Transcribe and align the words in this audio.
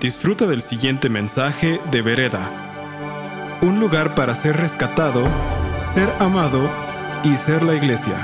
Disfruta 0.00 0.46
del 0.46 0.60
siguiente 0.60 1.08
mensaje 1.08 1.80
de 1.90 2.02
Vereda. 2.02 2.50
Un 3.62 3.78
lugar 3.78 4.14
para 4.14 4.34
ser 4.34 4.56
rescatado, 4.56 5.24
ser 5.78 6.10
amado 6.18 6.68
y 7.22 7.36
ser 7.36 7.62
la 7.62 7.74
iglesia. 7.74 8.14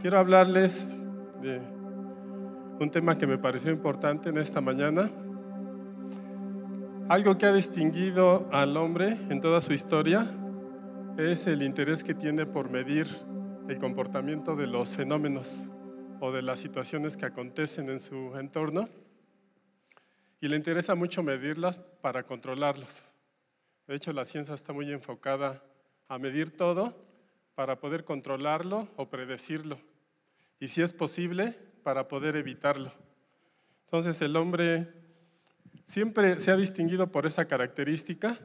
Quiero 0.00 0.18
hablarles 0.18 1.02
de 1.42 1.60
un 2.78 2.90
tema 2.90 3.18
que 3.18 3.26
me 3.26 3.38
pareció 3.38 3.72
importante 3.72 4.28
en 4.28 4.38
esta 4.38 4.60
mañana. 4.60 5.10
Algo 7.08 7.36
que 7.36 7.46
ha 7.46 7.52
distinguido 7.52 8.48
al 8.52 8.76
hombre 8.76 9.18
en 9.28 9.40
toda 9.40 9.60
su 9.60 9.72
historia 9.72 10.26
es 11.18 11.46
el 11.48 11.62
interés 11.62 12.04
que 12.04 12.14
tiene 12.14 12.46
por 12.46 12.70
medir 12.70 13.08
el 13.68 13.78
comportamiento 13.78 14.54
de 14.54 14.68
los 14.68 14.94
fenómenos 14.94 15.68
o 16.24 16.32
de 16.32 16.40
las 16.40 16.58
situaciones 16.58 17.18
que 17.18 17.26
acontecen 17.26 17.90
en 17.90 18.00
su 18.00 18.34
entorno 18.38 18.88
y 20.40 20.48
le 20.48 20.56
interesa 20.56 20.94
mucho 20.94 21.22
medirlas 21.22 21.76
para 21.76 22.22
controlarlos. 22.22 23.04
De 23.86 23.94
hecho, 23.94 24.10
la 24.14 24.24
ciencia 24.24 24.54
está 24.54 24.72
muy 24.72 24.90
enfocada 24.90 25.62
a 26.08 26.18
medir 26.18 26.56
todo 26.56 26.96
para 27.54 27.78
poder 27.78 28.04
controlarlo 28.06 28.88
o 28.96 29.10
predecirlo 29.10 29.78
y 30.58 30.68
si 30.68 30.80
es 30.80 30.94
posible, 30.94 31.58
para 31.82 32.08
poder 32.08 32.36
evitarlo. 32.36 32.90
Entonces 33.84 34.22
el 34.22 34.34
hombre 34.36 34.94
siempre 35.84 36.38
se 36.38 36.50
ha 36.50 36.56
distinguido 36.56 37.12
por 37.12 37.26
esa 37.26 37.44
característica, 37.44 38.38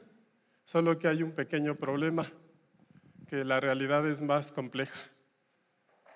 solo 0.66 0.99
que 0.99 1.07
hay 1.07 1.23
un 1.23 1.31
pequeño 1.31 1.75
problema, 1.75 2.25
que 3.30 3.45
la 3.45 3.61
realidad 3.61 4.05
es 4.05 4.21
más 4.21 4.52
compleja 4.52 4.99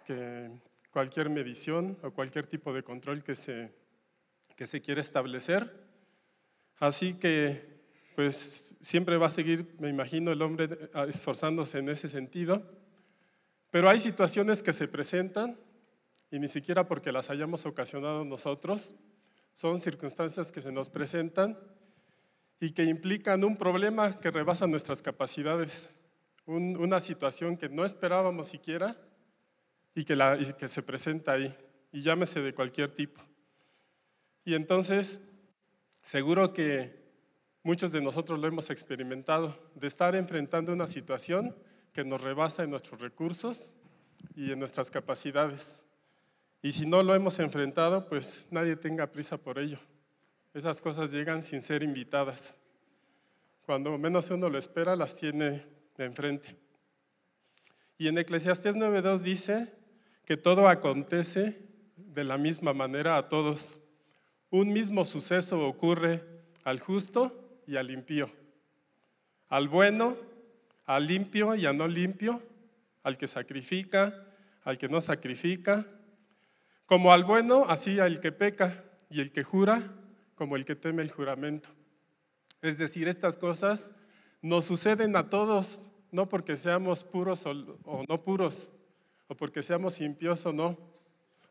que 0.05 0.51
cualquier 0.93 1.29
medición 1.31 1.97
o 2.03 2.11
cualquier 2.11 2.45
tipo 2.45 2.71
de 2.71 2.83
control 2.83 3.23
que 3.23 3.35
se, 3.35 3.73
que 4.55 4.67
se 4.67 4.79
quiere 4.79 5.01
establecer. 5.01 5.73
Así 6.77 7.15
que, 7.15 7.81
pues 8.15 8.77
siempre 8.79 9.17
va 9.17 9.25
a 9.25 9.29
seguir, 9.29 9.75
me 9.79 9.89
imagino, 9.89 10.31
el 10.31 10.41
hombre 10.43 10.69
eh, 10.71 11.05
esforzándose 11.09 11.79
en 11.79 11.89
ese 11.89 12.07
sentido. 12.07 12.63
Pero 13.71 13.89
hay 13.89 13.99
situaciones 13.99 14.61
que 14.61 14.71
se 14.71 14.87
presentan 14.87 15.57
y 16.29 16.37
ni 16.37 16.47
siquiera 16.47 16.87
porque 16.87 17.11
las 17.11 17.31
hayamos 17.31 17.65
ocasionado 17.65 18.23
nosotros, 18.23 18.93
son 19.51 19.79
circunstancias 19.79 20.51
que 20.51 20.61
se 20.61 20.71
nos 20.71 20.89
presentan 20.89 21.57
y 22.59 22.71
que 22.71 22.83
implican 22.83 23.43
un 23.43 23.57
problema 23.57 24.19
que 24.19 24.31
rebasa 24.31 24.67
nuestras 24.67 25.01
capacidades, 25.01 25.99
una 26.45 26.99
situación 26.99 27.57
que 27.57 27.69
no 27.69 27.83
esperábamos 27.83 28.47
siquiera 28.47 28.95
y 29.95 30.03
que, 30.05 30.15
la, 30.15 30.37
que 30.37 30.67
se 30.67 30.81
presenta 30.81 31.33
ahí, 31.33 31.55
y 31.91 32.01
llámese 32.01 32.41
de 32.41 32.53
cualquier 32.53 32.93
tipo. 32.93 33.21
Y 34.45 34.55
entonces, 34.55 35.21
seguro 36.01 36.53
que 36.53 37.01
muchos 37.63 37.91
de 37.91 38.01
nosotros 38.01 38.39
lo 38.39 38.47
hemos 38.47 38.69
experimentado, 38.69 39.57
de 39.75 39.87
estar 39.87 40.15
enfrentando 40.15 40.73
una 40.73 40.87
situación 40.87 41.55
que 41.93 42.03
nos 42.03 42.21
rebasa 42.21 42.63
en 42.63 42.71
nuestros 42.71 42.99
recursos 42.99 43.73
y 44.35 44.51
en 44.51 44.59
nuestras 44.59 44.89
capacidades. 44.91 45.83
Y 46.61 46.71
si 46.71 46.85
no 46.85 47.03
lo 47.03 47.13
hemos 47.13 47.39
enfrentado, 47.39 48.07
pues 48.07 48.47
nadie 48.49 48.75
tenga 48.75 49.11
prisa 49.11 49.37
por 49.37 49.59
ello. 49.59 49.79
Esas 50.53 50.81
cosas 50.81 51.11
llegan 51.11 51.41
sin 51.41 51.61
ser 51.61 51.83
invitadas. 51.83 52.57
Cuando 53.65 53.97
menos 53.97 54.29
uno 54.29 54.49
lo 54.49 54.57
espera, 54.57 54.95
las 54.95 55.15
tiene 55.15 55.65
enfrente. 55.97 56.57
Y 57.97 58.07
en 58.07 58.17
Eclesiastés 58.17 58.75
9.2 58.75 59.19
dice, 59.19 59.73
que 60.25 60.37
todo 60.37 60.67
acontece 60.67 61.59
de 61.97 62.23
la 62.23 62.37
misma 62.37 62.73
manera 62.73 63.17
a 63.17 63.27
todos. 63.27 63.79
Un 64.49 64.71
mismo 64.71 65.05
suceso 65.05 65.67
ocurre 65.67 66.23
al 66.63 66.79
justo 66.79 67.61
y 67.65 67.75
al 67.77 67.91
impío, 67.91 68.29
al 69.49 69.67
bueno, 69.67 70.15
al 70.85 71.07
limpio 71.07 71.55
y 71.55 71.65
al 71.65 71.77
no 71.77 71.87
limpio, 71.87 72.41
al 73.03 73.17
que 73.17 73.27
sacrifica, 73.27 74.27
al 74.63 74.77
que 74.77 74.89
no 74.89 75.01
sacrifica, 75.01 75.85
como 76.85 77.11
al 77.11 77.23
bueno, 77.23 77.65
así 77.67 77.99
al 77.99 78.19
que 78.19 78.31
peca, 78.31 78.83
y 79.09 79.21
el 79.21 79.31
que 79.31 79.43
jura, 79.43 79.93
como 80.35 80.55
el 80.55 80.65
que 80.65 80.75
teme 80.75 81.03
el 81.03 81.11
juramento. 81.11 81.69
Es 82.61 82.77
decir, 82.77 83.07
estas 83.07 83.37
cosas 83.37 83.91
nos 84.41 84.65
suceden 84.65 85.15
a 85.15 85.29
todos, 85.29 85.89
no 86.11 86.27
porque 86.27 86.55
seamos 86.55 87.03
puros 87.03 87.45
o, 87.45 87.53
no 88.07 88.23
puros, 88.23 88.72
o 89.33 89.35
porque 89.35 89.63
seamos 89.63 89.99
impios 89.99 90.45
o 90.45 90.53
no, 90.53 90.77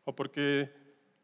o 0.05 0.15
porque 0.15 0.71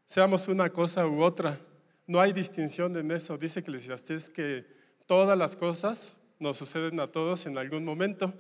seamos 0.05 0.49
una 0.49 0.69
cosa 0.69 1.07
u 1.07 1.23
otra. 1.23 1.57
No 2.05 2.19
hay 2.19 2.33
distinción 2.33 2.97
en 2.97 3.11
eso. 3.11 3.37
Dice 3.37 3.61
Eclesiastés 3.61 4.29
que 4.29 4.65
todas 5.05 5.37
las 5.37 5.55
cosas 5.55 6.19
nos 6.37 6.57
suceden 6.57 6.99
a 6.99 7.07
todos 7.07 7.45
en 7.45 7.57
algún 7.57 7.85
momento. 7.85 8.33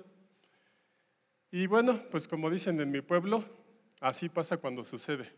Y 1.49 1.65
bueno, 1.67 1.97
pues 2.11 2.27
como 2.27 2.49
dicen 2.49 2.81
en 2.81 2.91
mi 2.91 2.99
pueblo, 2.99 3.45
así 4.01 4.27
pasa 4.27 4.57
cuando 4.57 4.83
sucede. 4.83 5.31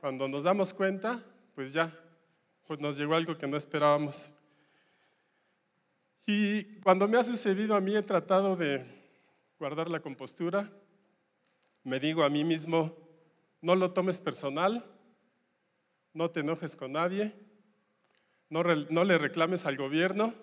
Cuando 0.00 0.28
nos 0.28 0.44
damos 0.44 0.72
cuenta, 0.72 1.20
pues 1.56 1.72
ya, 1.72 1.92
pues 2.68 2.78
nos 2.78 2.96
llegó 2.96 3.16
algo 3.16 3.36
que 3.36 3.48
no 3.48 3.56
esperábamos. 3.56 4.32
Y 6.26 6.62
cuando 6.80 7.08
me 7.08 7.18
ha 7.18 7.24
sucedido 7.24 7.74
a 7.74 7.80
mí 7.80 7.96
he 7.96 8.02
tratado 8.02 8.54
de 8.54 8.86
guardar 9.58 9.88
la 9.88 9.98
compostura, 9.98 10.70
me 11.88 11.98
digo 11.98 12.22
a 12.22 12.28
mí 12.28 12.44
mismo, 12.44 12.94
no 13.60 13.74
lo 13.74 13.92
tomes 13.92 14.20
personal, 14.20 14.84
no 16.12 16.30
te 16.30 16.40
enojes 16.40 16.76
con 16.76 16.92
nadie, 16.92 17.34
no, 18.50 18.62
no 18.62 19.04
le 19.04 19.18
reclames 19.18 19.66
al 19.66 19.76
gobierno, 19.76 20.34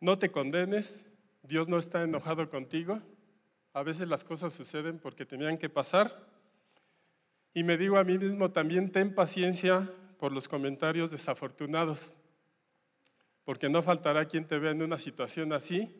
no 0.00 0.18
te 0.18 0.30
condenes, 0.30 1.10
Dios 1.42 1.68
no 1.68 1.78
está 1.78 2.02
enojado 2.02 2.50
contigo, 2.50 3.00
a 3.72 3.82
veces 3.82 4.08
las 4.08 4.24
cosas 4.24 4.52
suceden 4.52 4.98
porque 4.98 5.24
tenían 5.24 5.56
que 5.56 5.68
pasar. 5.68 6.28
Y 7.52 7.62
me 7.62 7.76
digo 7.76 7.98
a 7.98 8.04
mí 8.04 8.18
mismo 8.18 8.50
también, 8.50 8.90
ten 8.90 9.14
paciencia 9.14 9.90
por 10.18 10.32
los 10.32 10.48
comentarios 10.48 11.10
desafortunados, 11.10 12.14
porque 13.44 13.68
no 13.68 13.82
faltará 13.82 14.24
quien 14.24 14.46
te 14.46 14.58
vea 14.58 14.72
en 14.72 14.82
una 14.82 14.98
situación 14.98 15.52
así 15.52 15.94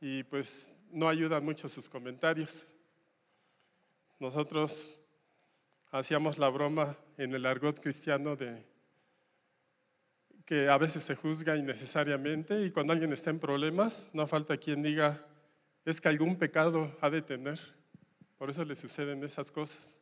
y 0.00 0.22
pues 0.24 0.74
no 0.92 1.08
ayudan 1.08 1.44
mucho 1.44 1.68
sus 1.68 1.88
comentarios. 1.88 2.68
Nosotros 4.18 5.00
hacíamos 5.90 6.38
la 6.38 6.48
broma 6.48 6.96
en 7.16 7.34
el 7.34 7.46
argot 7.46 7.80
cristiano 7.80 8.36
de 8.36 8.64
que 10.44 10.68
a 10.68 10.78
veces 10.78 11.04
se 11.04 11.14
juzga 11.14 11.56
innecesariamente 11.56 12.62
y 12.64 12.70
cuando 12.70 12.92
alguien 12.92 13.12
está 13.12 13.30
en 13.30 13.38
problemas, 13.38 14.08
no 14.14 14.26
falta 14.26 14.56
quien 14.56 14.82
diga, 14.82 15.24
es 15.84 16.00
que 16.00 16.08
algún 16.08 16.36
pecado 16.36 16.96
ha 17.00 17.10
de 17.10 17.20
tener, 17.20 17.60
por 18.38 18.48
eso 18.48 18.64
le 18.64 18.74
suceden 18.74 19.22
esas 19.24 19.52
cosas. 19.52 20.00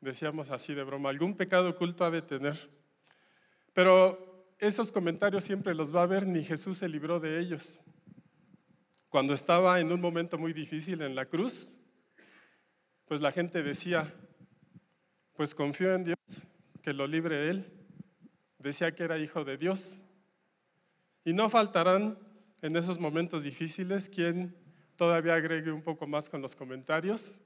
Decíamos 0.00 0.50
así 0.50 0.74
de 0.74 0.82
broma, 0.82 1.10
algún 1.10 1.36
pecado 1.36 1.68
oculto 1.70 2.04
ha 2.04 2.10
de 2.10 2.22
tener. 2.22 2.56
Pero 3.72 4.46
esos 4.58 4.90
comentarios 4.90 5.44
siempre 5.44 5.74
los 5.74 5.94
va 5.94 6.02
a 6.02 6.06
ver, 6.06 6.26
ni 6.26 6.42
Jesús 6.42 6.78
se 6.78 6.88
libró 6.88 7.20
de 7.20 7.38
ellos. 7.38 7.80
Cuando 9.12 9.34
estaba 9.34 9.78
en 9.78 9.92
un 9.92 10.00
momento 10.00 10.38
muy 10.38 10.54
difícil 10.54 11.02
en 11.02 11.14
la 11.14 11.26
cruz, 11.26 11.76
pues 13.04 13.20
la 13.20 13.30
gente 13.30 13.62
decía, 13.62 14.10
pues 15.34 15.54
confío 15.54 15.94
en 15.94 16.04
Dios, 16.04 16.16
que 16.80 16.94
lo 16.94 17.06
libre 17.06 17.50
Él. 17.50 17.70
Decía 18.58 18.94
que 18.94 19.02
era 19.02 19.18
hijo 19.18 19.44
de 19.44 19.58
Dios. 19.58 20.02
Y 21.26 21.34
no 21.34 21.50
faltarán 21.50 22.18
en 22.62 22.74
esos 22.74 22.98
momentos 22.98 23.42
difíciles 23.42 24.08
quien 24.08 24.56
todavía 24.96 25.34
agregue 25.34 25.70
un 25.70 25.82
poco 25.82 26.06
más 26.06 26.30
con 26.30 26.40
los 26.40 26.56
comentarios, 26.56 27.38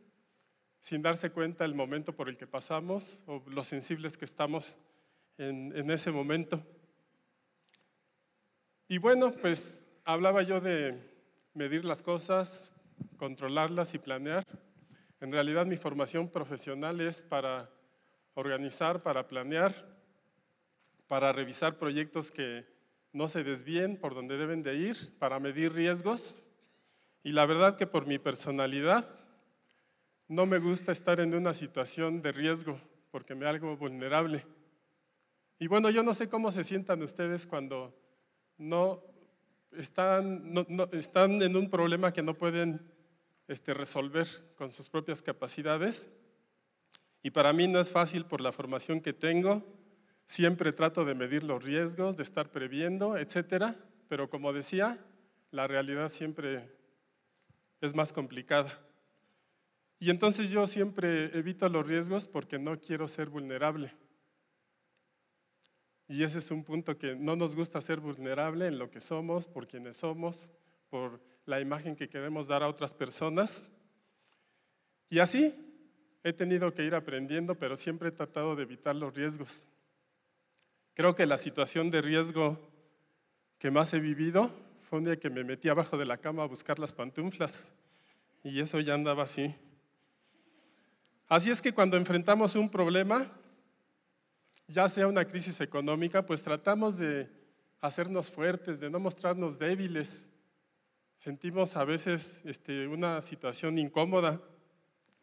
sin 0.78 1.03
darse 1.03 1.31
cuenta 1.31 1.65
del 1.65 1.74
momento 1.74 2.15
por 2.15 2.28
el 2.28 2.36
que 2.36 2.47
pasamos 2.47 3.24
o 3.27 3.42
lo 3.48 3.65
sensibles 3.65 4.16
que 4.16 4.24
estamos 4.24 4.78
en, 5.36 5.77
en 5.77 5.91
ese 5.91 6.13
momento. 6.13 6.65
Y 8.86 8.98
bueno, 8.98 9.33
pues 9.33 9.84
hablaba 10.04 10.42
yo 10.42 10.60
de 10.60 11.16
medir 11.56 11.86
las 11.86 12.03
cosas, 12.03 12.72
controlarlas 13.16 13.94
y 13.94 13.98
planear. 13.98 14.44
En 15.20 15.32
realidad 15.32 15.64
mi 15.64 15.76
formación 15.76 16.28
profesional 16.28 17.00
es 17.00 17.22
para 17.22 17.70
organizar, 18.34 19.03
para 19.03 19.26
planear, 19.26 19.74
para 21.08 21.32
revisar 21.32 21.78
proyectos 21.78 22.30
que 22.30 22.66
no 23.12 23.28
se 23.28 23.42
desvíen 23.42 23.97
por 23.97 24.14
donde 24.14 24.36
deben 24.36 24.62
de 24.62 24.76
ir, 24.76 24.97
para 25.18 25.41
medir 25.41 25.72
riesgos. 25.72 26.44
Y 27.22 27.32
la 27.32 27.47
verdad 27.47 27.76
que 27.76 27.86
por 27.86 28.06
mi 28.06 28.18
personalidad 28.18 29.08
no 30.28 30.44
me 30.44 30.58
gusta 30.58 30.92
estar 30.92 31.20
en 31.20 31.34
una 31.34 31.54
situación 31.54 32.20
de 32.20 32.32
riesgo 32.32 32.78
porque 33.10 33.34
me 33.34 33.47
hago 33.47 33.76
vulnerable. 33.78 34.44
Y 35.58 35.68
bueno, 35.68 35.88
yo 35.88 36.03
no 36.03 36.12
sé 36.12 36.28
cómo 36.28 36.50
se 36.50 36.62
sientan 36.62 37.03
ustedes 37.03 37.47
cuando 37.47 37.98
no 38.58 39.16
están, 39.77 40.55
están 40.93 41.43
en 41.43 41.57
un 41.57 41.71
problema 41.71 42.13
que 42.13 42.23
no 42.23 42.34
pueden 42.34 42.81
este, 43.49 43.75
resolver 43.75 44.27
con 44.57 44.73
sus 44.73 44.89
propias 44.89 45.23
capacidades 45.23 46.11
Y 47.23 47.31
para 47.31 47.53
mí 47.53 47.67
no 47.69 47.81
es 47.81 47.91
fácil 47.91 48.25
por 48.25 48.41
la 48.41 48.53
formación 48.53 49.01
que 49.01 49.13
tengo. 49.13 49.65
Siempre 50.27 50.73
trato 50.73 51.05
de 51.05 51.15
medir 51.15 51.43
los 51.43 51.65
riesgos, 51.65 52.17
de 52.17 52.23
estar 52.23 52.51
previendo, 52.51 53.17
etcétera. 53.17 53.77
Pero 54.09 54.31
como 54.31 54.53
decía, 54.53 54.99
la 55.51 55.67
realidad 55.67 56.09
siempre 56.09 56.71
es 57.81 57.95
más 57.95 58.13
complicada. 58.13 58.78
Y 59.99 60.11
entonces 60.11 60.51
yo 60.51 60.67
siempre 60.67 61.37
evito 61.37 61.69
los 61.69 61.87
riesgos 61.87 62.27
porque 62.27 62.59
no 62.59 62.78
quiero 62.78 63.09
ser 63.09 63.28
vulnerable. 63.28 63.93
Y 66.08 66.22
ese 66.22 66.38
es 66.38 66.50
un 66.50 66.62
punto 66.62 66.97
que 66.97 67.16
no 67.16 67.34
nos 67.34 67.56
gusta 67.56 67.80
ser 67.80 68.00
vulnerable 68.00 68.66
en 68.66 68.78
lo 68.78 68.91
que 68.91 69.00
somos, 69.00 69.47
por 69.47 69.66
quienes 69.66 69.97
somos, 69.97 70.50
por 70.88 71.20
la 71.47 71.60
imagen 71.60 71.97
que 71.97 72.08
queremos 72.08 72.47
dar 72.47 72.62
a 72.62 72.68
otras 72.68 72.94
personas. 72.94 73.70
Y 75.10 75.18
así 75.18 75.54
he 76.22 76.32
tenido 76.32 76.72
que 76.74 76.84
ir 76.84 76.94
aprendiendo, 76.94 77.56
pero 77.56 77.76
siempre 77.76 78.08
he 78.08 78.12
tratado 78.12 78.54
de 78.54 78.62
evitar 78.62 78.94
los 78.94 79.14
riesgos. 79.14 79.68
Creo 80.94 81.14
que 81.14 81.26
la 81.26 81.38
situación 81.38 81.91
de 81.91 82.03
riesgo 82.03 82.58
que 83.58 83.70
más 83.70 83.92
he 83.94 84.00
vivido 84.00 84.50
fue 84.82 84.98
un 84.98 85.04
día 85.04 85.18
que 85.18 85.30
me 85.30 85.44
metí 85.44 85.68
abajo 85.68 85.97
de 85.97 86.06
la 86.06 86.16
cama 86.18 86.42
a 86.42 86.47
buscar 86.47 86.78
las 86.78 86.92
pantuflas 86.92 87.64
y 88.44 88.60
eso 88.60 88.78
ya 88.80 88.94
andaba 88.94 89.24
así. 89.24 89.54
Así 91.28 91.50
es 91.50 91.60
que 91.60 91.72
cuando 91.72 91.97
enfrentamos 91.97 92.54
un 92.54 92.70
problema, 92.70 93.26
ya 94.68 94.89
sea 94.89 95.07
una 95.07 95.24
crisis 95.24 95.60
económica, 95.60 96.24
pues 96.27 96.42
tratamos 96.42 96.98
de 96.98 97.30
hacernos 97.80 98.30
fuertes, 98.30 98.80
de 98.80 98.91
no 98.91 98.98
mostrarnos 98.98 99.59
débiles. 99.59 100.28
Sentimos 101.15 101.77
a 101.77 101.84
veces 101.84 102.42
este, 102.45 102.89
una 102.89 103.22
situación 103.22 103.78
incómoda. 103.78 104.41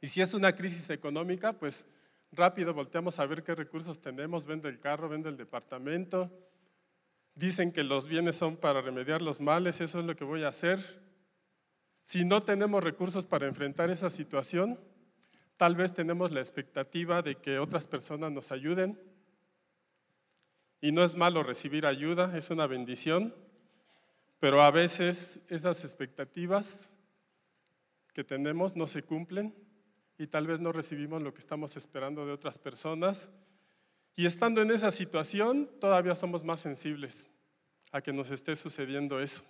Y 0.01 0.07
si 0.07 0.21
es 0.21 0.33
una 0.33 0.53
crisis 0.53 0.89
económica, 0.89 1.53
pues 1.53 1.85
rápido 2.31 2.73
volteamos 2.73 3.19
a 3.19 3.25
ver 3.25 3.43
qué 3.43 3.53
recursos 3.53 4.01
tenemos, 4.01 4.45
vendo 4.45 4.67
el 4.67 4.79
carro, 4.79 5.09
vendo 5.09 5.29
el 5.29 5.37
departamento. 5.37 6.31
Dicen 7.35 7.71
que 7.71 7.83
los 7.83 8.07
bienes 8.07 8.35
son 8.35 8.57
para 8.57 8.81
remediar 8.81 9.21
los 9.21 9.41
males, 9.41 9.81
eso 9.81 9.99
es 9.99 10.05
lo 10.05 10.15
que 10.15 10.23
voy 10.23 10.43
a 10.43 10.49
hacer. 10.49 11.01
Si 12.01 12.25
no 12.25 12.41
tenemos 12.41 12.83
recursos 12.83 13.25
para 13.25 13.47
enfrentar 13.47 13.89
esa 13.89 14.09
situación, 14.09 14.79
tal 15.57 15.75
vez 15.75 15.93
tenemos 15.93 16.31
la 16.31 16.41
expectativa 16.41 17.21
de 17.21 17.35
que 17.35 17.59
otras 17.59 17.87
personas 17.87 18.31
nos 18.31 18.51
ayuden 18.51 18.99
y 20.83 20.91
no 20.91 21.01
es 21.01 21.15
malo 21.15 21.43
recibir 21.43 21.85
ayuda, 21.85 22.37
es 22.37 22.49
una 22.49 22.67
bendición, 22.67 23.33
pero 24.41 24.61
a 24.61 24.69
veces 24.69 25.41
esas 25.47 25.85
expectativas 25.85 26.97
que 28.13 28.25
tenemos 28.25 28.75
no 28.75 28.85
se 28.85 29.01
cumplen 29.01 29.55
y 30.17 30.27
tal 30.27 30.45
vez 30.45 30.59
no 30.59 30.73
recibimos 30.73 31.21
lo 31.21 31.33
que 31.33 31.39
estamos 31.39 31.77
esperando 31.77 32.25
de 32.25 32.33
otras 32.33 32.59
personas. 32.59 33.31
Y 34.17 34.25
estando 34.25 34.61
en 34.61 34.71
esa 34.71 34.91
situación, 34.91 35.71
todavía 35.79 36.15
somos 36.15 36.43
más 36.43 36.59
sensibles 36.59 37.29
a 37.93 38.01
que 38.01 38.11
nos 38.11 38.29
esté 38.29 38.53
sucediendo 38.53 39.21
eso. 39.21 39.41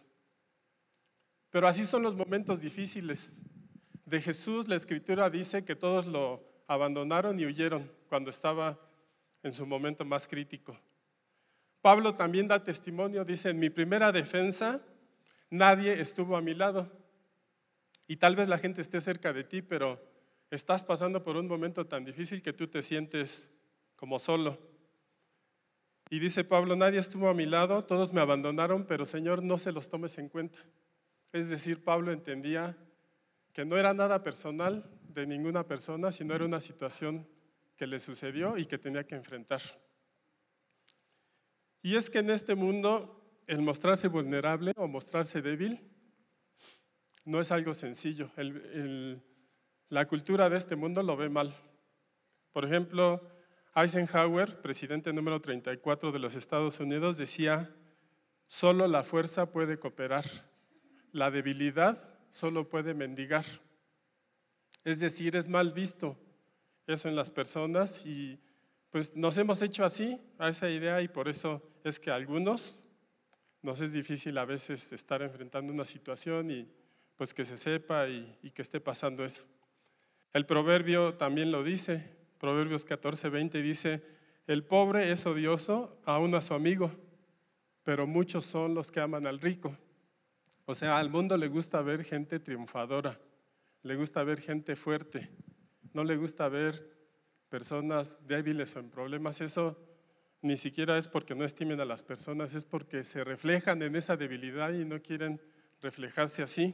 Pero 1.49 1.67
así 1.67 1.83
son 1.83 2.03
los 2.03 2.13
momentos 2.13 2.61
difíciles. 2.61 3.41
De 4.05 4.21
Jesús 4.21 4.67
la 4.67 4.75
escritura 4.75 5.31
dice 5.31 5.65
que 5.65 5.75
todos 5.75 6.05
lo 6.05 6.43
abandonaron 6.67 7.39
y 7.39 7.47
huyeron 7.47 7.91
cuando 8.07 8.29
estaba 8.29 8.79
en 9.41 9.51
su 9.51 9.65
momento 9.65 10.05
más 10.05 10.27
crítico. 10.27 10.77
Pablo 11.83 12.13
también 12.13 12.47
da 12.47 12.63
testimonio, 12.63 13.25
dice, 13.25 13.49
en 13.49 13.59
mi 13.59 13.69
primera 13.69 14.13
defensa 14.13 14.79
nadie 15.49 15.99
estuvo 15.99 16.37
a 16.37 16.41
mi 16.41 16.53
lado. 16.53 16.89
Y 18.07 18.15
tal 18.15 18.37
vez 18.37 18.47
la 18.47 18.57
gente 18.57 18.79
esté 18.79 19.01
cerca 19.01 19.33
de 19.33 19.43
ti, 19.43 19.61
pero 19.61 20.01
estás 20.49 20.81
pasando 20.81 21.25
por 21.25 21.35
un 21.35 21.45
momento 21.45 21.85
tan 21.85 22.05
difícil 22.05 22.41
que 22.41 22.53
tú 22.53 22.67
te 22.67 22.81
sientes 22.81 23.51
como 23.97 24.17
solo. 24.17 24.57
Y 26.09 26.19
dice 26.19 26.45
Pablo, 26.45 26.77
nadie 26.77 26.99
estuvo 26.99 27.27
a 27.27 27.33
mi 27.33 27.43
lado, 27.43 27.83
todos 27.83 28.13
me 28.13 28.21
abandonaron, 28.21 28.85
pero 28.85 29.05
Señor, 29.05 29.43
no 29.43 29.57
se 29.57 29.73
los 29.73 29.89
tomes 29.89 30.17
en 30.17 30.29
cuenta. 30.29 30.59
Es 31.33 31.49
decir, 31.49 31.83
Pablo 31.83 32.13
entendía 32.13 32.77
que 33.51 33.65
no 33.65 33.75
era 33.75 33.93
nada 33.93 34.23
personal 34.23 34.89
de 35.09 35.27
ninguna 35.27 35.67
persona, 35.67 36.13
sino 36.13 36.33
era 36.33 36.45
una 36.45 36.61
situación 36.61 37.27
que 37.75 37.87
le 37.87 37.99
sucedió 37.99 38.57
y 38.57 38.67
que 38.67 38.77
tenía 38.77 39.03
que 39.03 39.15
enfrentar. 39.15 39.61
Y 41.83 41.97
es 41.97 42.09
que 42.09 42.19
en 42.19 42.29
este 42.29 42.55
mundo 42.55 43.43
el 43.45 43.61
mostrarse 43.61 44.07
vulnerable 44.07 44.71
o 44.77 44.87
mostrarse 44.87 45.41
débil 45.41 45.81
no 47.25 47.41
es 47.41 47.51
algo 47.51 47.73
sencillo. 47.73 48.31
la 49.89 50.07
cultura 50.07 50.49
de 50.49 50.57
este 50.57 50.77
mundo 50.77 51.03
lo 51.03 51.17
ve 51.17 51.27
mal. 51.27 51.53
Por 52.53 52.63
ejemplo, 52.63 53.21
Eisenhower, 53.75 54.61
presidente 54.61 55.11
número 55.11 55.41
34 55.41 56.13
de 56.13 56.19
los 56.19 56.35
Estados 56.35 56.79
Unidos, 56.79 57.17
decía, 57.17 57.69
solo 58.47 58.87
la 58.87 59.03
fuerza 59.03 59.51
puede 59.51 59.77
cooperar, 59.77 60.25
la 61.11 61.31
debilidad 61.31 62.01
solo 62.29 62.69
puede 62.69 62.93
mendigar. 62.93 63.45
Es 64.85 64.99
decir, 64.99 65.35
es 65.35 65.49
mal 65.49 65.73
visto 65.73 66.17
eso 66.87 67.09
en 67.09 67.15
las 67.15 67.29
personas 67.29 68.05
y 68.05 68.39
pues 68.93 69.15
nos 69.15 69.35
hemos 69.39 69.59
hecho 69.63 69.83
así 69.83 70.21
a 70.37 70.49
esa 70.49 70.69
idea 70.69 71.01
y 71.01 71.07
por 71.07 71.27
eso 71.27 71.63
es 71.83 71.99
que 71.99 72.11
a 72.11 72.15
algunos 72.15 72.83
nos 73.63 73.81
es 73.81 73.91
difícil 73.91 74.37
a 74.37 74.45
veces 74.45 74.93
estar 74.93 75.23
enfrentando 75.23 75.73
una 75.73 75.83
situación 75.83 76.51
y 76.51 76.69
pues 77.15 77.33
que 77.33 77.43
se 77.43 77.57
sepa 77.57 78.07
y, 78.07 78.51
que 78.53 78.61
esté 78.61 78.79
pasando 78.79 79.25
eso. 79.25 79.47
El 80.31 80.45
proverbio 80.45 81.15
también 81.15 81.51
lo 81.51 81.63
dice, 81.63 82.15
Proverbios 82.37 82.85
14, 82.85 83.29
20 83.29 83.63
dice, 83.63 84.03
el 84.45 84.63
pobre 84.63 85.11
es 85.11 85.25
odioso 85.25 85.99
aún 86.05 86.35
a 86.35 86.41
su 86.41 86.53
amigo, 86.53 86.91
pero 87.81 88.05
muchos 88.05 88.45
son 88.45 88.75
los 88.75 88.91
que 88.91 88.99
aman 88.99 89.25
al 89.25 89.39
rico. 89.39 89.75
O 90.65 90.75
sea, 90.75 90.99
al 90.99 91.09
mundo 91.09 91.35
le 91.35 91.47
gusta 91.47 91.81
ver 91.81 92.03
gente 92.03 92.39
triunfadora, 92.39 93.19
le 93.81 93.95
gusta 93.95 94.23
ver 94.23 94.39
gente 94.39 94.75
fuerte, 94.75 95.31
no 95.93 96.03
le 96.03 96.15
gusta 96.15 96.47
ver 96.47 96.93
personas 97.53 98.19
débiles 98.25 98.75
o 98.75 98.79
en 98.79 98.89
problemas. 98.89 99.39
Eso 99.39 99.77
ni 100.41 100.57
siquiera 100.57 100.97
es 100.97 101.07
porque 101.07 101.35
no 101.35 101.45
estimen 101.45 101.79
a 101.79 101.85
las 101.85 102.01
personas, 102.01 102.55
es 102.55 102.65
porque 102.65 103.03
se 103.03 103.23
reflejan 103.23 103.83
en 103.83 103.95
esa 103.95 104.17
debilidad 104.17 104.73
y 104.73 104.85
no 104.85 104.99
quieren 105.03 105.39
reflejarse 105.79 106.41
así. 106.41 106.73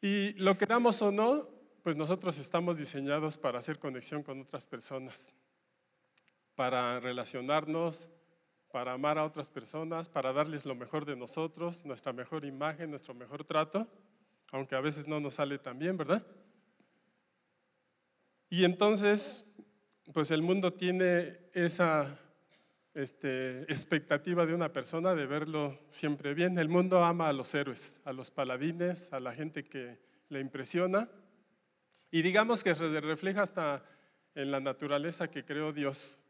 Y 0.00 0.32
lo 0.38 0.56
queramos 0.56 1.02
o 1.02 1.12
no, 1.12 1.50
pues 1.82 1.96
nosotros 1.96 2.38
estamos 2.38 2.78
diseñados 2.78 3.36
para 3.36 3.58
hacer 3.58 3.78
conexión 3.78 4.22
con 4.22 4.40
otras 4.40 4.66
personas, 4.66 5.30
para 6.54 6.98
relacionarnos, 6.98 8.08
para 8.72 8.94
amar 8.94 9.18
a 9.18 9.26
otras 9.26 9.50
personas, 9.50 10.08
para 10.08 10.32
darles 10.32 10.64
lo 10.64 10.74
mejor 10.74 11.04
de 11.04 11.14
nosotros, 11.14 11.84
nuestra 11.84 12.14
mejor 12.14 12.46
imagen, 12.46 12.88
nuestro 12.88 13.12
mejor 13.12 13.44
trato, 13.44 13.86
aunque 14.50 14.76
a 14.76 14.80
veces 14.80 15.06
no 15.06 15.20
nos 15.20 15.34
sale 15.34 15.58
tan 15.58 15.78
bien, 15.78 15.98
¿verdad? 15.98 16.26
Y 18.50 18.64
entonces 18.64 19.44
pues 20.12 20.30
el 20.30 20.42
mundo 20.42 20.72
tiene 20.72 21.38
esa 21.52 22.18
este, 22.92 23.62
expectativa 23.62 24.44
de 24.46 24.54
una 24.54 24.72
persona 24.72 25.14
de 25.14 25.26
verlo 25.26 25.80
siempre 25.88 26.34
bien. 26.34 26.58
El 26.58 26.68
mundo 26.68 27.02
ama 27.04 27.28
a 27.28 27.32
los 27.32 27.54
héroes, 27.54 28.00
a 28.04 28.12
los 28.12 28.30
paladines, 28.30 29.12
a 29.12 29.20
la 29.20 29.32
gente 29.32 29.64
que 29.64 29.98
le 30.28 30.40
impresiona. 30.40 31.08
Y 32.10 32.22
digamos 32.22 32.62
que 32.62 32.74
se 32.74 33.00
refleja 33.00 33.42
hasta 33.42 33.82
en 34.34 34.50
la 34.50 34.60
naturaleza 34.60 35.28
que 35.28 35.44
creó 35.44 35.72
Dios. 35.72 36.20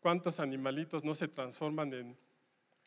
¿Cuántos 0.00 0.40
animalitos 0.40 1.04
no 1.04 1.14
se 1.14 1.28
transforman 1.28 1.92
en 1.92 2.16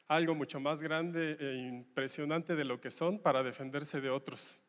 algo 0.08 0.36
mucho 0.36 0.60
más 0.60 0.82
grande 0.82 1.38
e 1.40 1.68
impresionante 1.68 2.56
de 2.56 2.66
lo 2.66 2.80
que 2.82 2.92
son 2.92 3.20
para 3.20 3.44
defenderse 3.44 4.02
de 4.02 4.10
otros? 4.10 4.62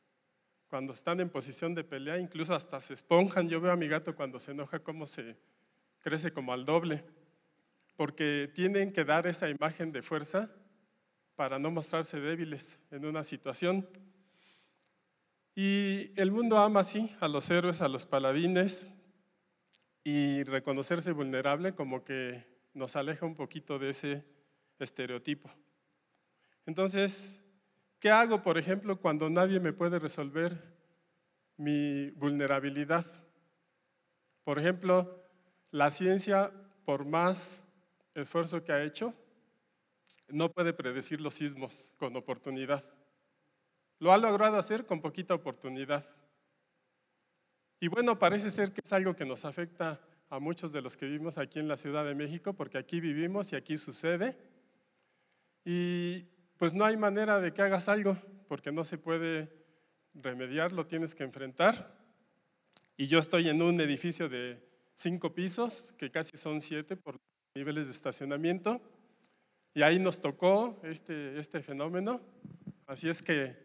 Cuando 0.68 0.92
están 0.92 1.20
en 1.20 1.30
posición 1.30 1.74
de 1.74 1.82
pelea, 1.82 2.18
incluso 2.18 2.54
hasta 2.54 2.80
se 2.80 2.94
esponjan. 2.94 3.48
Yo 3.48 3.60
veo 3.60 3.72
a 3.72 3.76
mi 3.76 3.88
gato 3.88 4.14
cuando 4.14 4.38
se 4.38 4.52
enoja 4.52 4.80
cómo 4.80 5.06
se 5.06 5.36
crece 6.00 6.32
como 6.32 6.52
al 6.52 6.64
doble, 6.64 7.04
porque 7.96 8.50
tienen 8.54 8.92
que 8.92 9.04
dar 9.04 9.26
esa 9.26 9.48
imagen 9.48 9.92
de 9.92 10.02
fuerza 10.02 10.50
para 11.34 11.58
no 11.58 11.70
mostrarse 11.70 12.20
débiles 12.20 12.82
en 12.90 13.06
una 13.06 13.24
situación. 13.24 13.88
Y 15.54 16.12
el 16.20 16.30
mundo 16.30 16.58
ama 16.58 16.80
así 16.80 17.16
a 17.20 17.28
los 17.28 17.50
héroes, 17.50 17.80
a 17.80 17.88
los 17.88 18.06
paladines, 18.06 18.88
y 20.04 20.42
reconocerse 20.44 21.12
vulnerable 21.12 21.74
como 21.74 22.04
que 22.04 22.44
nos 22.72 22.96
aleja 22.96 23.26
un 23.26 23.34
poquito 23.34 23.78
de 23.78 23.90
ese 23.90 24.24
estereotipo. 24.78 25.50
Entonces, 26.64 27.42
¿Qué 28.00 28.10
hago, 28.10 28.42
por 28.42 28.58
ejemplo, 28.58 29.00
cuando 29.00 29.28
nadie 29.28 29.58
me 29.58 29.72
puede 29.72 29.98
resolver 29.98 30.56
mi 31.56 32.10
vulnerabilidad? 32.10 33.04
Por 34.44 34.58
ejemplo, 34.60 35.20
la 35.72 35.90
ciencia, 35.90 36.52
por 36.84 37.04
más 37.04 37.68
esfuerzo 38.14 38.62
que 38.62 38.72
ha 38.72 38.84
hecho, 38.84 39.12
no 40.28 40.52
puede 40.52 40.72
predecir 40.72 41.20
los 41.20 41.34
sismos 41.34 41.92
con 41.96 42.14
oportunidad. 42.16 42.84
Lo 43.98 44.12
ha 44.12 44.18
logrado 44.18 44.56
hacer 44.56 44.86
con 44.86 45.00
poquita 45.00 45.34
oportunidad. 45.34 46.08
Y 47.80 47.88
bueno, 47.88 48.16
parece 48.18 48.50
ser 48.52 48.72
que 48.72 48.80
es 48.84 48.92
algo 48.92 49.16
que 49.16 49.24
nos 49.24 49.44
afecta 49.44 50.00
a 50.30 50.38
muchos 50.38 50.72
de 50.72 50.82
los 50.82 50.96
que 50.96 51.06
vivimos 51.06 51.36
aquí 51.36 51.58
en 51.58 51.66
la 51.66 51.76
Ciudad 51.76 52.04
de 52.04 52.14
México, 52.14 52.52
porque 52.52 52.78
aquí 52.78 53.00
vivimos 53.00 53.52
y 53.52 53.56
aquí 53.56 53.76
sucede. 53.76 54.36
Y 55.64 56.28
pues 56.58 56.74
no 56.74 56.84
hay 56.84 56.96
manera 56.96 57.40
de 57.40 57.54
que 57.54 57.62
hagas 57.62 57.88
algo, 57.88 58.18
porque 58.48 58.72
no 58.72 58.84
se 58.84 58.98
puede 58.98 59.48
remediar, 60.12 60.72
lo 60.72 60.86
tienes 60.86 61.14
que 61.14 61.24
enfrentar. 61.24 61.96
Y 62.96 63.06
yo 63.06 63.20
estoy 63.20 63.48
en 63.48 63.62
un 63.62 63.80
edificio 63.80 64.28
de 64.28 64.60
cinco 64.94 65.32
pisos, 65.32 65.94
que 65.96 66.10
casi 66.10 66.36
son 66.36 66.60
siete 66.60 66.96
por 66.96 67.20
niveles 67.54 67.86
de 67.86 67.92
estacionamiento, 67.92 68.82
y 69.72 69.82
ahí 69.82 70.00
nos 70.00 70.20
tocó 70.20 70.80
este, 70.82 71.38
este 71.38 71.62
fenómeno. 71.62 72.20
Así 72.86 73.08
es 73.08 73.22
que, 73.22 73.56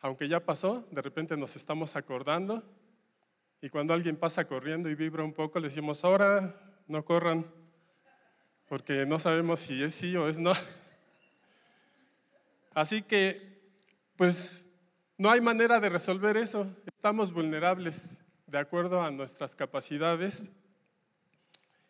aunque 0.00 0.26
ya 0.26 0.40
pasó, 0.40 0.88
de 0.90 1.02
repente 1.02 1.36
nos 1.36 1.54
estamos 1.56 1.94
acordando 1.94 2.64
y 3.60 3.68
cuando 3.68 3.92
alguien 3.92 4.16
pasa 4.16 4.46
corriendo 4.46 4.88
y 4.88 4.94
vibra 4.94 5.22
un 5.22 5.34
poco, 5.34 5.60
le 5.60 5.68
decimos, 5.68 6.02
ahora 6.02 6.58
no 6.86 7.04
corran, 7.04 7.44
porque 8.66 9.04
no 9.04 9.18
sabemos 9.18 9.60
si 9.60 9.82
es 9.82 9.94
sí 9.94 10.16
o 10.16 10.28
es 10.28 10.38
no. 10.38 10.52
Así 12.74 13.02
que, 13.02 13.60
pues, 14.16 14.66
no 15.18 15.30
hay 15.30 15.40
manera 15.40 15.80
de 15.80 15.88
resolver 15.88 16.36
eso. 16.36 16.66
Estamos 16.86 17.32
vulnerables 17.32 18.18
de 18.46 18.58
acuerdo 18.58 19.02
a 19.02 19.10
nuestras 19.10 19.54
capacidades. 19.54 20.52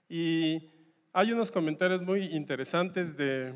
Y 0.08 0.70
hay 1.12 1.32
unos 1.32 1.50
comentarios 1.50 2.02
muy 2.02 2.24
interesantes 2.26 3.16
de 3.16 3.54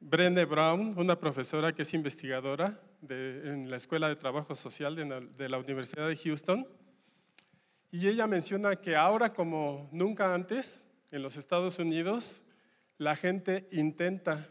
Brené 0.00 0.44
Brown, 0.44 0.98
una 0.98 1.18
profesora 1.18 1.72
que 1.72 1.82
es 1.82 1.94
investigadora 1.94 2.80
en 3.08 3.70
la 3.70 3.76
Escuela 3.76 4.08
de 4.08 4.16
Trabajo 4.16 4.54
Social 4.54 4.94
de 4.94 5.48
la 5.48 5.58
Universidad 5.58 6.08
de 6.08 6.16
Houston 6.16 6.66
y 7.90 8.08
ella 8.08 8.26
menciona 8.26 8.76
que 8.76 8.96
ahora 8.96 9.32
como 9.32 9.88
nunca 9.92 10.34
antes, 10.34 10.84
en 11.12 11.22
los 11.22 11.36
Estados 11.36 11.78
Unidos, 11.78 12.44
la 12.98 13.16
gente 13.16 13.68
intenta 13.70 14.50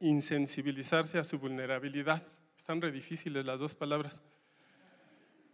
insensibilizarse 0.00 1.18
a 1.18 1.24
su 1.24 1.38
vulnerabilidad. 1.38 2.22
Están 2.56 2.80
re 2.80 2.90
difíciles 2.92 3.44
las 3.44 3.60
dos 3.60 3.74
palabras. 3.74 4.22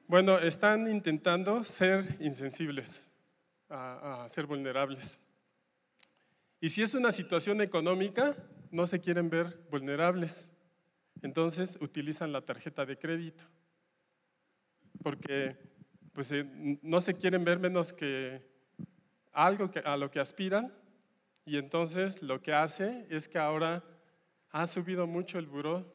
Bueno, 0.06 0.38
están 0.38 0.88
intentando 0.88 1.62
ser 1.64 2.16
insensibles, 2.20 3.08
a, 3.68 4.26
ser 4.28 4.46
vulnerables. 4.46 5.20
Y 6.60 6.70
si 6.70 6.82
es 6.82 6.94
una 6.94 7.12
situación 7.12 7.60
económica, 7.60 8.36
no 8.70 8.86
se 8.86 9.00
quieren 9.00 9.30
ver 9.30 9.58
vulnerables. 9.70 10.50
Entonces 11.22 11.78
utilizan 11.80 12.32
la 12.32 12.42
tarjeta 12.42 12.84
de 12.84 12.98
crédito 12.98 13.44
porque 15.02 15.56
pues, 16.12 16.32
eh, 16.32 16.44
no 16.82 17.00
se 17.00 17.14
quieren 17.14 17.44
ver 17.44 17.58
menos 17.58 17.92
que 17.92 18.42
algo 19.32 19.70
a 19.84 19.96
lo 19.96 20.10
que 20.10 20.20
aspiran 20.20 20.72
y 21.44 21.56
entonces 21.56 22.22
lo 22.22 22.40
que 22.40 22.52
hace 22.52 23.06
es 23.10 23.28
que 23.28 23.38
ahora 23.38 23.82
ha 24.50 24.66
subido 24.66 25.06
mucho 25.06 25.38
el 25.38 25.46
buró 25.46 25.92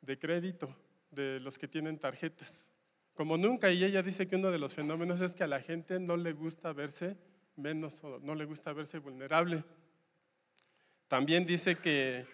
de 0.00 0.18
crédito 0.18 0.74
de 1.10 1.40
los 1.40 1.58
que 1.58 1.68
tienen 1.68 1.98
tarjetas. 1.98 2.68
Como 3.14 3.36
nunca, 3.36 3.70
y 3.70 3.82
ella 3.82 4.02
dice 4.02 4.28
que 4.28 4.36
uno 4.36 4.50
de 4.50 4.58
los 4.58 4.74
fenómenos 4.74 5.20
es 5.20 5.34
que 5.34 5.44
a 5.44 5.46
la 5.48 5.60
gente 5.60 5.98
no 5.98 6.16
le 6.16 6.32
gusta 6.32 6.72
verse 6.72 7.16
menos 7.56 8.04
o 8.04 8.18
no 8.20 8.34
le 8.34 8.44
gusta 8.44 8.72
verse 8.72 8.98
vulnerable. 8.98 9.64
También 11.08 11.46
dice 11.46 11.76
que, 11.76 12.26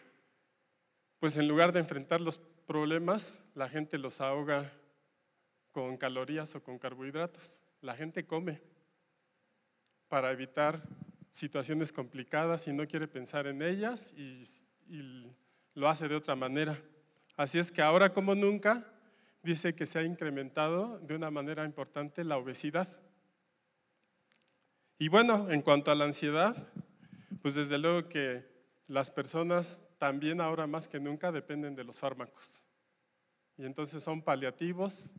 pues 1.20 1.36
en 1.36 1.46
lugar 1.46 1.72
de 1.72 1.80
enfrentar 1.80 2.20
los 2.20 2.40
problemas, 2.66 3.40
la 3.54 3.68
gente 3.68 3.98
los 3.98 4.20
ahoga 4.20 4.72
con 5.70 5.96
calorías 5.96 6.54
o 6.54 6.62
con 6.62 6.78
carbohidratos. 6.78 7.60
La 7.80 7.94
gente 7.94 8.26
come 8.26 8.60
para 10.08 10.30
evitar 10.30 10.82
situaciones 11.32 11.92
complicadas 11.92 12.68
y 12.68 12.72
no 12.72 12.86
quiere 12.86 13.08
pensar 13.08 13.48
en 13.48 13.62
ellas 13.62 14.14
y, 14.16 14.44
lo 15.74 15.88
hace 15.88 16.06
de 16.06 16.14
otra 16.14 16.36
manera. 16.36 16.78
Así 17.34 17.58
es 17.58 17.72
que 17.72 17.80
ahora 17.80 18.12
como 18.12 18.34
nunca 18.34 18.86
dice 19.42 19.74
que 19.74 19.86
se 19.86 19.98
ha 19.98 20.02
incrementado 20.02 20.98
de 20.98 21.14
una 21.14 21.30
manera 21.30 21.64
importante 21.64 22.24
la 22.24 22.36
obesidad. 22.36 22.94
Y 24.98 25.08
bueno, 25.08 25.50
en 25.50 25.62
cuanto 25.62 25.90
a 25.90 25.94
la 25.94 26.04
ansiedad, 26.04 26.54
pues 27.40 27.54
desde 27.54 27.78
luego 27.78 28.10
que 28.10 28.44
las 28.86 29.10
personas 29.10 29.82
también 29.96 30.42
ahora 30.42 30.66
más 30.66 30.88
que 30.88 31.00
nunca 31.00 31.32
dependen 31.32 31.74
de 31.74 31.84
los 31.84 31.98
fármacos. 31.98 32.60
Y 33.56 33.64
entonces 33.64 34.02
son 34.02 34.20
paliativos 34.20 35.14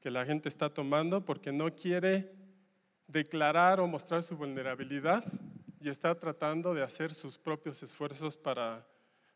que 0.00 0.10
la 0.10 0.24
gente 0.24 0.48
está 0.48 0.72
tomando 0.72 1.22
porque 1.22 1.52
no 1.52 1.74
quiere 1.74 2.32
declarar 3.12 3.78
o 3.78 3.86
mostrar 3.86 4.22
su 4.22 4.36
vulnerabilidad 4.36 5.24
y 5.80 5.88
está 5.88 6.18
tratando 6.18 6.72
de 6.72 6.82
hacer 6.82 7.12
sus 7.12 7.38
propios 7.38 7.82
esfuerzos 7.82 8.36
para, 8.36 8.86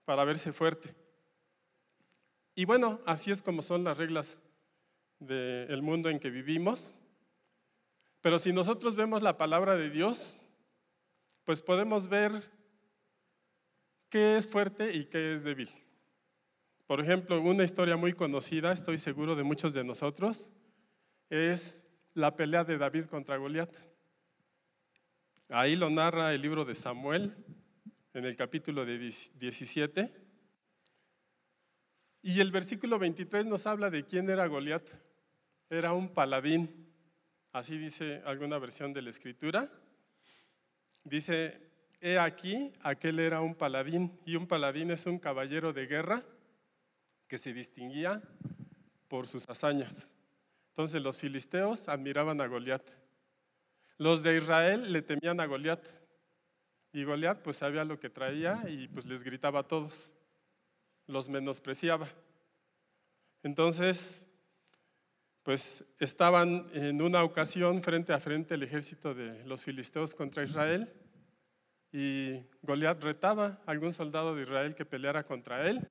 para 0.04 0.25
verse 0.25 0.52
fuerte. 0.52 0.95
Y 2.54 2.64
bueno, 2.64 3.00
así 3.04 3.30
es 3.30 3.42
como 3.42 3.61
son 3.61 3.85
las 3.85 3.99
reglas 3.99 4.42
del 5.18 5.83
mundo 5.83 6.09
en 6.09 6.18
que 6.18 6.30
vivimos. 6.30 6.95
Pero 8.23 8.38
si 8.38 8.52
nosotros 8.52 8.97
vemos 8.97 9.23
la 9.23 9.37
palabra 9.37 9.76
de 9.76 9.90
Dios, 9.90 10.38
pues 11.45 11.61
podemos 11.61 12.09
ver 12.09 12.50
qué 14.09 14.37
es 14.37 14.49
fuerte 14.49 14.95
y 14.95 15.04
qué 15.04 15.33
es 15.33 15.45
débil. 15.45 15.71
Por 16.87 17.00
ejemplo, 17.00 17.40
una 17.42 17.64
historia 17.64 17.97
muy 17.97 18.14
conocida, 18.14 18.73
estoy 18.73 18.97
seguro 18.97 19.35
de 19.35 19.42
muchos 19.42 19.75
de 19.75 19.85
nosotros, 19.85 20.50
es 21.28 21.86
la 22.16 22.35
pelea 22.35 22.64
de 22.64 22.78
David 22.78 23.04
contra 23.04 23.37
Goliat. 23.37 23.76
Ahí 25.50 25.76
lo 25.76 25.90
narra 25.90 26.32
el 26.32 26.40
libro 26.40 26.64
de 26.64 26.75
Samuel 26.75 27.37
en 28.14 28.25
el 28.25 28.35
capítulo 28.35 28.87
de 28.87 28.99
17. 28.99 30.11
Y 32.23 32.40
el 32.40 32.50
versículo 32.50 32.99
23 32.99 33.44
nos 33.44 33.66
habla 33.66 33.90
de 33.90 34.06
quién 34.06 34.30
era 34.30 34.46
Goliat. 34.46 34.88
Era 35.68 35.92
un 35.92 36.08
paladín, 36.08 36.90
así 37.52 37.76
dice 37.76 38.23
alguna 38.25 38.58
versión 38.58 38.94
de 38.94 39.02
la 39.02 39.11
escritura. 39.11 39.70
Dice, 41.04 41.61
he 42.00 42.18
aquí, 42.18 42.73
aquel 42.80 43.18
era 43.18 43.42
un 43.42 43.54
paladín, 43.54 44.18
y 44.25 44.37
un 44.37 44.46
paladín 44.46 44.90
es 44.90 45.04
un 45.04 45.18
caballero 45.18 45.75
de 45.75 45.87
guerra 45.87 46.25
que 47.28 47.37
se 47.37 47.52
distinguía 47.52 48.23
por 49.06 49.26
sus 49.26 49.46
hazañas. 49.50 50.15
Entonces 50.76 51.00
los 51.00 51.16
filisteos 51.16 51.88
admiraban 51.88 52.38
a 52.42 52.47
Goliat. 52.47 52.83
Los 53.97 54.23
de 54.23 54.37
Israel 54.37 54.92
le 54.92 55.00
temían 55.00 55.40
a 55.40 55.47
Goliat. 55.47 55.83
Y 56.92 57.02
Goliat 57.02 57.40
pues 57.40 57.56
sabía 57.56 57.83
lo 57.83 57.99
que 57.99 58.11
traía 58.11 58.62
y 58.68 58.87
pues 58.87 59.06
les 59.06 59.25
gritaba 59.25 59.61
a 59.61 59.62
todos. 59.62 60.12
Los 61.06 61.30
menospreciaba. 61.30 62.06
Entonces, 63.42 64.28
pues 65.45 65.83
estaban 65.99 66.68
en 66.75 67.00
una 67.00 67.25
ocasión 67.25 67.83
frente 67.83 68.12
a 68.12 68.21
frente 68.21 68.52
el 68.52 68.62
ejército 68.62 69.14
de 69.14 69.47
los 69.47 69.64
filisteos 69.64 70.14
contra 70.14 70.45
Israel 70.45 70.92
y 71.90 72.45
Goliat 72.61 73.02
retaba 73.02 73.62
a 73.64 73.71
algún 73.71 73.95
soldado 73.95 74.35
de 74.35 74.42
Israel 74.42 74.75
que 74.75 74.85
peleara 74.85 75.25
contra 75.25 75.66
él 75.66 75.88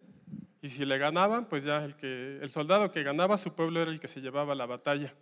y 0.66 0.70
si 0.70 0.84
le 0.84 0.98
ganaban, 0.98 1.46
pues 1.46 1.64
ya 1.64 1.86
el, 1.86 1.96
que, 1.96 2.40
el 2.42 2.50
soldado 2.50 2.90
que 2.90 3.04
ganaba 3.04 3.38
su 3.38 3.54
pueblo 3.54 3.84
era 3.84 3.92
el 3.92 4.00
que 4.00 4.08
se 4.08 4.20
llevaba 4.20 4.56
la 4.56 4.66
batalla. 4.66 5.14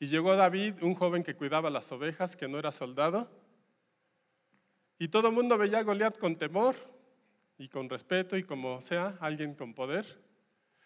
Y 0.00 0.08
llegó 0.08 0.34
David, 0.34 0.82
un 0.82 0.94
joven 0.94 1.22
que 1.22 1.36
cuidaba 1.36 1.70
las 1.70 1.92
ovejas, 1.92 2.36
que 2.36 2.48
no 2.48 2.58
era 2.58 2.72
soldado, 2.72 3.30
y 4.98 5.06
todo 5.06 5.28
el 5.28 5.34
mundo 5.34 5.56
veía 5.56 5.78
a 5.78 5.82
Goliat 5.84 6.18
con 6.18 6.34
temor 6.34 6.74
y 7.56 7.68
con 7.68 7.88
respeto 7.88 8.36
y 8.36 8.42
como 8.42 8.80
sea, 8.80 9.16
alguien 9.20 9.54
con 9.54 9.74
poder. 9.74 10.20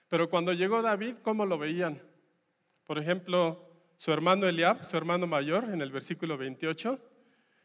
Pero 0.08 0.28
cuando 0.28 0.52
llegó 0.52 0.82
David, 0.82 1.14
¿cómo 1.22 1.46
lo 1.46 1.56
veían? 1.56 2.02
Por 2.84 2.98
ejemplo, 2.98 3.70
su 3.96 4.12
hermano 4.12 4.46
Eliab, 4.46 4.84
su 4.84 4.98
hermano 4.98 5.26
mayor, 5.26 5.64
en 5.64 5.80
el 5.80 5.90
versículo 5.90 6.36
28, 6.36 6.98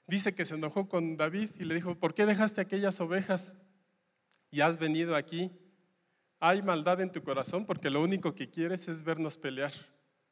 dice 0.08 0.34
que 0.34 0.46
se 0.46 0.56
enojó 0.56 0.88
con 0.88 1.18
David 1.18 1.50
y 1.60 1.66
le 1.66 1.76
dijo, 1.76 1.96
¿por 1.96 2.14
qué 2.14 2.26
dejaste 2.26 2.62
aquellas 2.62 3.02
ovejas? 3.02 3.58
Y 4.54 4.62
has 4.62 4.78
venido 4.78 5.16
aquí, 5.16 5.52
hay 6.40 6.62
maldad 6.62 7.02
en 7.02 7.12
tu 7.12 7.24
corazón 7.24 7.66
porque 7.66 7.90
lo 7.90 8.04
único 8.04 8.36
que 8.36 8.52
quieres 8.52 8.88
es 8.88 9.04
vernos 9.04 9.36
pelear. 9.36 9.72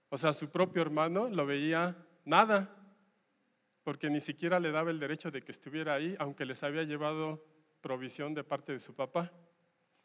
O 0.09 0.17
sea, 0.17 0.31
su 0.31 0.51
propio 0.51 0.83
hermano 0.83 1.27
lo 1.27 1.43
veía 1.47 1.97
nada, 2.23 2.69
porque 3.81 4.11
ni 4.11 4.19
siquiera 4.19 4.59
le 4.59 4.71
daba 4.71 4.91
el 4.91 4.99
derecho 4.99 5.31
de 5.31 5.41
que 5.41 5.51
estuviera 5.51 5.95
ahí, 5.95 6.15
aunque 6.19 6.45
les 6.45 6.61
había 6.61 6.83
llevado 6.83 7.43
provisión 7.81 8.35
de 8.35 8.43
parte 8.43 8.73
de 8.73 8.79
su 8.79 8.93
papá. 8.93 9.31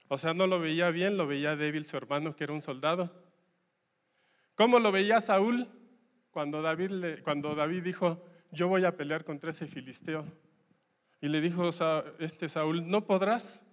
O 0.09 0.17
sea, 0.17 0.33
no 0.33 0.47
lo 0.47 0.61
veía 0.61 0.89
bien, 0.89 1.19
lo 1.19 1.27
veía 1.27 1.55
débil 1.55 1.85
su 1.85 1.99
hermano, 1.99 2.35
que 2.35 2.45
era 2.45 2.55
un 2.55 2.63
soldado. 2.63 3.13
¿Cómo 4.55 4.79
lo 4.79 4.93
veía 4.93 5.21
Saúl 5.21 5.69
cuando 6.31 6.63
David, 6.63 7.21
cuando 7.23 7.55
David 7.55 7.83
dijo, 7.83 8.25
yo 8.51 8.67
voy 8.69 8.87
a 8.87 8.97
pelear 8.97 9.27
contra 9.27 9.51
ese 9.51 9.67
filisteo? 9.67 10.25
Y 11.21 11.29
le 11.29 11.43
dijo 11.43 11.69
este 12.19 12.49
Saúl, 12.49 12.89
no 12.89 13.05
podrás, 13.05 13.66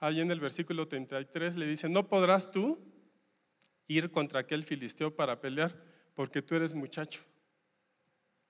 Ahí 0.00 0.20
en 0.20 0.30
el 0.30 0.40
versículo 0.40 0.86
33 0.86 1.56
le 1.56 1.66
dice, 1.66 1.88
no 1.88 2.08
podrás 2.08 2.50
tú 2.50 2.78
ir 3.88 4.10
contra 4.10 4.40
aquel 4.40 4.64
filisteo 4.64 5.14
para 5.14 5.40
pelear 5.40 5.74
porque 6.14 6.42
tú 6.42 6.54
eres 6.54 6.74
muchacho. 6.74 7.22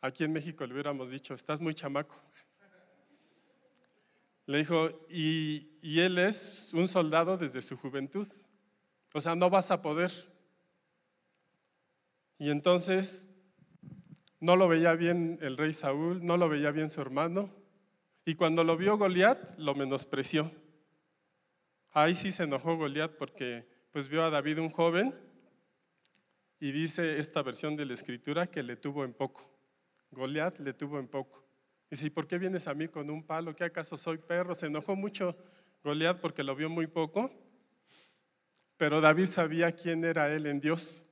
Aquí 0.00 0.24
en 0.24 0.32
México 0.32 0.66
le 0.66 0.72
hubiéramos 0.72 1.10
dicho, 1.10 1.34
estás 1.34 1.60
muy 1.60 1.74
chamaco. 1.74 2.20
Le 4.46 4.58
dijo, 4.58 5.06
y, 5.10 5.78
y 5.82 6.00
él 6.00 6.18
es 6.18 6.72
un 6.74 6.86
soldado 6.86 7.36
desde 7.36 7.60
su 7.60 7.76
juventud. 7.76 8.28
O 9.12 9.20
sea, 9.20 9.34
no 9.34 9.50
vas 9.50 9.70
a 9.70 9.82
poder. 9.82 10.12
Y 12.38 12.50
entonces 12.50 13.28
no 14.40 14.54
lo 14.56 14.68
veía 14.68 14.92
bien 14.94 15.38
el 15.40 15.56
rey 15.56 15.72
Saúl, 15.72 16.24
no 16.24 16.36
lo 16.36 16.48
veía 16.48 16.70
bien 16.70 16.90
su 16.90 17.00
hermano. 17.00 17.50
Y 18.24 18.34
cuando 18.34 18.62
lo 18.62 18.76
vio 18.76 18.98
Goliat, 18.98 19.58
lo 19.58 19.74
menospreció. 19.74 20.50
Ahí 21.98 22.14
sí 22.14 22.30
se 22.30 22.42
enojó 22.42 22.76
Goliat 22.76 23.12
porque 23.16 23.66
pues 23.90 24.06
vio 24.06 24.22
a 24.22 24.28
David 24.28 24.58
un 24.58 24.68
joven 24.68 25.14
y 26.60 26.70
dice 26.70 27.18
esta 27.18 27.40
versión 27.40 27.74
de 27.74 27.86
la 27.86 27.94
escritura 27.94 28.48
que 28.48 28.62
le 28.62 28.76
tuvo 28.76 29.02
en 29.02 29.14
poco. 29.14 29.50
Goliat 30.10 30.58
le 30.58 30.74
tuvo 30.74 30.98
en 30.98 31.08
poco. 31.08 31.42
Dice, 31.90 32.08
¿y 32.08 32.10
por 32.10 32.26
qué 32.26 32.36
vienes 32.36 32.68
a 32.68 32.74
mí 32.74 32.88
con 32.88 33.08
un 33.08 33.24
palo? 33.24 33.56
¿Qué 33.56 33.64
acaso 33.64 33.96
soy 33.96 34.18
perro? 34.18 34.54
Se 34.54 34.66
enojó 34.66 34.94
mucho 34.94 35.38
Goliat 35.82 36.20
porque 36.20 36.42
lo 36.42 36.54
vio 36.54 36.68
muy 36.68 36.86
poco, 36.86 37.30
pero 38.76 39.00
David 39.00 39.24
sabía 39.24 39.72
quién 39.72 40.04
era 40.04 40.30
él 40.30 40.44
en 40.44 40.60
Dios. 40.60 41.02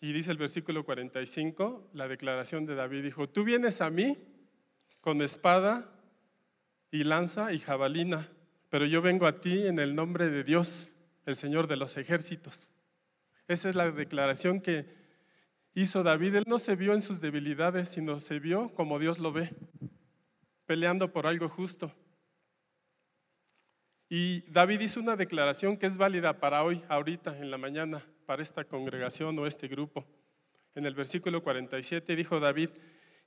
Y 0.00 0.12
dice 0.12 0.30
el 0.30 0.38
versículo 0.38 0.84
45, 0.84 1.90
la 1.92 2.06
declaración 2.06 2.66
de 2.66 2.76
David 2.76 3.02
dijo, 3.02 3.28
tú 3.28 3.42
vienes 3.42 3.80
a 3.80 3.90
mí 3.90 4.16
con 5.00 5.20
espada 5.22 5.92
y 6.92 7.02
lanza 7.02 7.52
y 7.52 7.58
jabalina, 7.58 8.30
pero 8.68 8.86
yo 8.86 9.02
vengo 9.02 9.26
a 9.26 9.40
ti 9.40 9.66
en 9.66 9.78
el 9.78 9.94
nombre 9.94 10.30
de 10.30 10.44
Dios, 10.44 10.94
el 11.24 11.36
Señor 11.36 11.66
de 11.66 11.76
los 11.76 11.96
ejércitos. 11.96 12.72
Esa 13.48 13.68
es 13.68 13.74
la 13.74 13.90
declaración 13.90 14.60
que 14.60 14.86
hizo 15.74 16.02
David. 16.02 16.34
Él 16.34 16.44
no 16.46 16.58
se 16.58 16.74
vio 16.74 16.92
en 16.92 17.00
sus 17.00 17.20
debilidades, 17.20 17.88
sino 17.88 18.18
se 18.18 18.38
vio 18.40 18.74
como 18.74 18.98
Dios 18.98 19.18
lo 19.18 19.32
ve, 19.32 19.54
peleando 20.66 21.12
por 21.12 21.26
algo 21.26 21.48
justo. 21.48 21.92
Y 24.08 24.42
David 24.50 24.80
hizo 24.80 25.00
una 25.00 25.16
declaración 25.16 25.76
que 25.76 25.86
es 25.86 25.96
válida 25.96 26.38
para 26.38 26.62
hoy, 26.62 26.82
ahorita, 26.88 27.38
en 27.38 27.50
la 27.50 27.58
mañana, 27.58 28.02
para 28.24 28.42
esta 28.42 28.64
congregación 28.64 29.38
o 29.38 29.46
este 29.46 29.68
grupo. 29.68 30.04
En 30.74 30.86
el 30.86 30.94
versículo 30.94 31.42
47 31.42 32.14
dijo 32.14 32.38
David, 32.38 32.70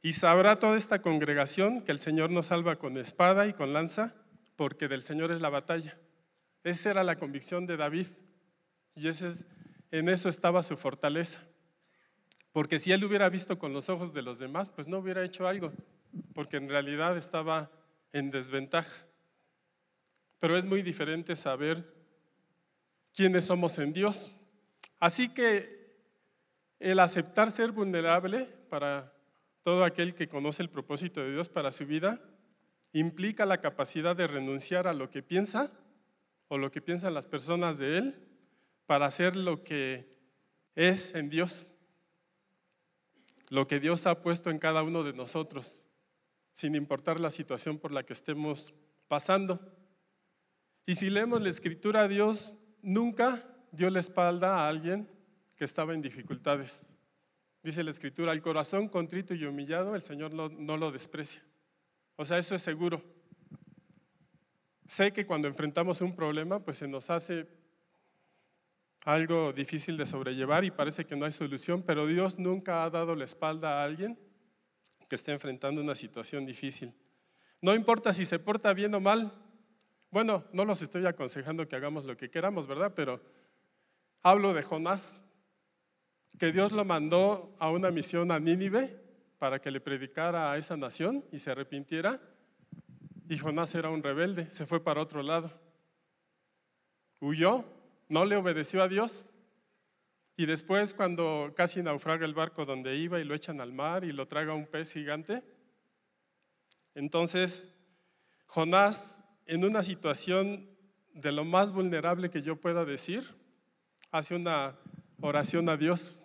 y 0.01 0.13
sabrá 0.13 0.57
toda 0.57 0.77
esta 0.77 1.01
congregación 1.01 1.81
que 1.81 1.91
el 1.91 1.99
Señor 1.99 2.29
nos 2.29 2.47
salva 2.47 2.77
con 2.77 2.97
espada 2.97 3.47
y 3.47 3.53
con 3.53 3.73
lanza, 3.73 4.15
porque 4.59 4.89
del 4.89 5.03
Señor 5.03 5.31
es 5.31 5.39
la 5.39 5.47
batalla. 5.47 5.97
Esa 6.65 6.91
era 6.91 7.01
la 7.05 7.15
convicción 7.15 7.65
de 7.65 7.77
David 7.77 8.07
y 8.93 9.07
ese 9.07 9.45
en 9.89 10.09
eso 10.09 10.27
estaba 10.27 10.61
su 10.63 10.75
fortaleza. 10.75 11.41
Porque 12.51 12.77
si 12.77 12.91
él 12.91 13.05
hubiera 13.05 13.29
visto 13.29 13.57
con 13.57 13.71
los 13.71 13.87
ojos 13.87 14.13
de 14.13 14.21
los 14.21 14.37
demás, 14.37 14.69
pues 14.69 14.85
no 14.89 14.97
hubiera 14.97 15.23
hecho 15.23 15.47
algo, 15.47 15.71
porque 16.33 16.57
en 16.57 16.69
realidad 16.69 17.15
estaba 17.15 17.71
en 18.11 18.31
desventaja. 18.31 19.05
Pero 20.39 20.57
es 20.57 20.65
muy 20.65 20.81
diferente 20.81 21.37
saber 21.37 21.93
quiénes 23.13 23.45
somos 23.45 23.79
en 23.79 23.93
Dios. 23.93 24.29
Así 24.99 25.33
que 25.33 25.95
el 26.79 26.99
aceptar 26.99 27.49
ser 27.49 27.71
vulnerable 27.71 28.43
para 28.69 29.13
todo 29.63 29.85
aquel 29.85 30.13
que 30.13 30.27
conoce 30.27 30.61
el 30.63 30.69
propósito 30.69 31.21
de 31.21 31.31
Dios 31.31 31.47
para 31.47 31.71
su 31.71 31.85
vida 31.85 32.21
implica 32.93 33.45
la 33.45 33.61
capacidad 33.61 34.15
de 34.15 34.27
renunciar 34.27 34.87
a 34.87 34.93
lo 34.93 35.09
que 35.09 35.21
piensa 35.21 35.69
o 36.47 36.57
lo 36.57 36.71
que 36.71 36.81
piensan 36.81 37.13
las 37.13 37.27
personas 37.27 37.77
de 37.77 37.97
Él 37.97 38.27
para 38.85 39.05
hacer 39.05 39.35
lo 39.35 39.63
que 39.63 40.17
es 40.75 41.13
en 41.13 41.29
Dios, 41.29 41.69
lo 43.49 43.65
que 43.65 43.79
Dios 43.79 44.07
ha 44.07 44.21
puesto 44.21 44.49
en 44.49 44.59
cada 44.59 44.81
uno 44.81 45.03
de 45.03 45.13
nosotros, 45.13 45.83
sin 46.51 46.75
importar 46.75 47.19
la 47.19 47.29
situación 47.29 47.77
por 47.77 47.91
la 47.91 48.03
que 48.03 48.13
estemos 48.13 48.73
pasando. 49.07 49.59
Y 50.85 50.95
si 50.95 51.09
leemos 51.09 51.41
la 51.41 51.49
escritura, 51.49 52.07
Dios 52.07 52.59
nunca 52.81 53.45
dio 53.71 53.89
la 53.89 53.99
espalda 53.99 54.57
a 54.57 54.67
alguien 54.67 55.07
que 55.55 55.65
estaba 55.65 55.93
en 55.93 56.01
dificultades. 56.01 56.97
Dice 57.61 57.83
la 57.83 57.91
escritura, 57.91 58.31
el 58.31 58.41
corazón 58.41 58.87
contrito 58.87 59.33
y 59.35 59.45
humillado, 59.45 59.95
el 59.95 60.01
Señor 60.01 60.33
no, 60.33 60.49
no 60.49 60.77
lo 60.77 60.91
desprecia. 60.91 61.43
O 62.19 62.25
sea, 62.25 62.37
eso 62.37 62.53
es 62.53 62.61
seguro. 62.61 63.01
Sé 64.85 65.13
que 65.13 65.25
cuando 65.25 65.47
enfrentamos 65.47 66.01
un 66.01 66.13
problema, 66.13 66.59
pues 66.59 66.75
se 66.75 66.85
nos 66.85 67.09
hace 67.09 67.47
algo 69.05 69.53
difícil 69.53 69.95
de 69.95 70.05
sobrellevar 70.05 70.65
y 70.65 70.71
parece 70.71 71.05
que 71.05 71.15
no 71.15 71.23
hay 71.23 71.31
solución, 71.31 71.81
pero 71.81 72.05
Dios 72.05 72.37
nunca 72.37 72.83
ha 72.83 72.89
dado 72.89 73.15
la 73.15 73.23
espalda 73.23 73.79
a 73.79 73.85
alguien 73.85 74.19
que 75.07 75.15
esté 75.15 75.31
enfrentando 75.31 75.79
una 75.79 75.95
situación 75.95 76.45
difícil. 76.45 76.93
No 77.61 77.73
importa 77.73 78.11
si 78.11 78.25
se 78.25 78.37
porta 78.37 78.73
bien 78.73 78.93
o 78.95 78.99
mal, 78.99 79.31
bueno, 80.11 80.43
no 80.51 80.65
los 80.65 80.81
estoy 80.81 81.05
aconsejando 81.05 81.69
que 81.69 81.77
hagamos 81.77 82.03
lo 82.03 82.17
que 82.17 82.29
queramos, 82.29 82.67
¿verdad? 82.67 82.91
Pero 82.93 83.21
hablo 84.23 84.53
de 84.53 84.61
Jonás, 84.61 85.23
que 86.37 86.51
Dios 86.51 86.73
lo 86.73 86.83
mandó 86.83 87.55
a 87.59 87.71
una 87.71 87.91
misión 87.91 88.29
a 88.33 88.41
Nínive 88.41 89.08
para 89.39 89.59
que 89.59 89.71
le 89.71 89.79
predicara 89.79 90.51
a 90.51 90.57
esa 90.57 90.77
nación 90.77 91.25
y 91.31 91.39
se 91.39 91.51
arrepintiera. 91.51 92.21
Y 93.27 93.37
Jonás 93.37 93.73
era 93.73 93.89
un 93.89 94.03
rebelde, 94.03 94.51
se 94.51 94.65
fue 94.65 94.83
para 94.83 95.01
otro 95.01 95.23
lado. 95.23 95.51
Huyó, 97.19 97.65
no 98.09 98.25
le 98.25 98.35
obedeció 98.35 98.83
a 98.83 98.87
Dios. 98.87 99.31
Y 100.35 100.45
después, 100.45 100.93
cuando 100.93 101.53
casi 101.55 101.81
naufraga 101.81 102.25
el 102.25 102.33
barco 102.33 102.65
donde 102.65 102.95
iba 102.95 103.19
y 103.19 103.23
lo 103.23 103.33
echan 103.33 103.59
al 103.59 103.73
mar 103.73 104.03
y 104.03 104.11
lo 104.11 104.27
traga 104.27 104.53
un 104.53 104.67
pez 104.67 104.93
gigante, 104.93 105.43
entonces 106.95 107.73
Jonás 108.45 109.23
en 109.45 109.65
una 109.65 109.83
situación 109.83 110.69
de 111.13 111.31
lo 111.31 111.43
más 111.43 111.71
vulnerable 111.71 112.29
que 112.29 112.41
yo 112.41 112.55
pueda 112.55 112.85
decir, 112.85 113.35
hace 114.11 114.35
una 114.35 114.77
oración 115.21 115.69
a 115.69 115.75
Dios. 115.75 116.18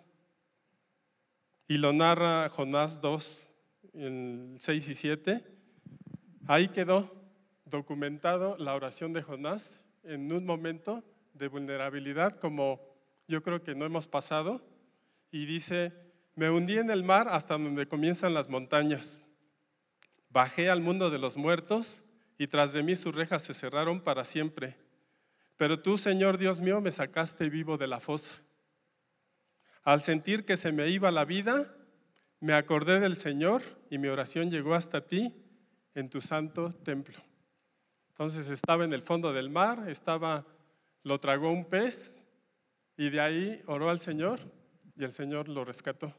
Y 1.67 1.77
lo 1.77 1.93
narra 1.93 2.47
Jonás 2.49 3.01
2, 3.01 3.53
en 3.93 4.55
6 4.59 4.89
y 4.89 4.93
7. 4.93 5.43
Ahí 6.47 6.67
quedó 6.67 7.11
documentado 7.65 8.55
la 8.59 8.75
oración 8.75 9.13
de 9.13 9.23
Jonás 9.23 9.83
en 10.03 10.31
un 10.31 10.45
momento 10.45 11.03
de 11.33 11.47
vulnerabilidad 11.47 12.39
como 12.39 12.79
yo 13.27 13.41
creo 13.41 13.63
que 13.63 13.73
no 13.73 13.85
hemos 13.85 14.05
pasado. 14.05 14.61
Y 15.31 15.47
dice, 15.47 15.91
me 16.35 16.51
hundí 16.51 16.77
en 16.77 16.91
el 16.91 17.03
mar 17.03 17.27
hasta 17.29 17.57
donde 17.57 17.87
comienzan 17.87 18.35
las 18.35 18.47
montañas. 18.47 19.23
Bajé 20.29 20.69
al 20.69 20.81
mundo 20.81 21.09
de 21.09 21.17
los 21.17 21.35
muertos 21.35 22.03
y 22.37 22.47
tras 22.47 22.73
de 22.73 22.83
mí 22.83 22.95
sus 22.95 23.15
rejas 23.15 23.41
se 23.41 23.53
cerraron 23.55 24.01
para 24.01 24.23
siempre. 24.23 24.77
Pero 25.57 25.81
tú, 25.81 25.97
Señor 25.97 26.37
Dios 26.37 26.59
mío, 26.59 26.79
me 26.79 26.91
sacaste 26.91 27.49
vivo 27.49 27.77
de 27.77 27.87
la 27.87 27.99
fosa. 27.99 28.33
Al 29.85 30.01
sentir 30.01 30.45
que 30.45 30.57
se 30.57 30.71
me 30.71 30.89
iba 30.89 31.11
la 31.11 31.25
vida, 31.25 31.71
me 32.39 32.53
acordé 32.53 32.99
del 32.99 33.17
Señor 33.17 33.61
y 33.91 33.99
mi 33.99 34.07
oración 34.07 34.49
llegó 34.49 34.73
hasta 34.73 35.05
ti 35.05 35.31
en 35.93 36.09
tu 36.09 36.21
santo 36.21 36.73
templo. 36.83 37.19
Entonces 38.09 38.49
estaba 38.49 38.83
en 38.83 38.93
el 38.93 39.03
fondo 39.03 39.31
del 39.31 39.51
mar, 39.51 39.87
estaba, 39.87 40.43
lo 41.03 41.19
tragó 41.19 41.51
un 41.51 41.65
pez 41.65 42.23
y 42.97 43.11
de 43.11 43.21
ahí 43.21 43.61
oró 43.67 43.91
al 43.91 43.99
Señor 43.99 44.39
y 44.95 45.03
el 45.03 45.11
Señor 45.11 45.49
lo 45.49 45.63
rescató. 45.63 46.11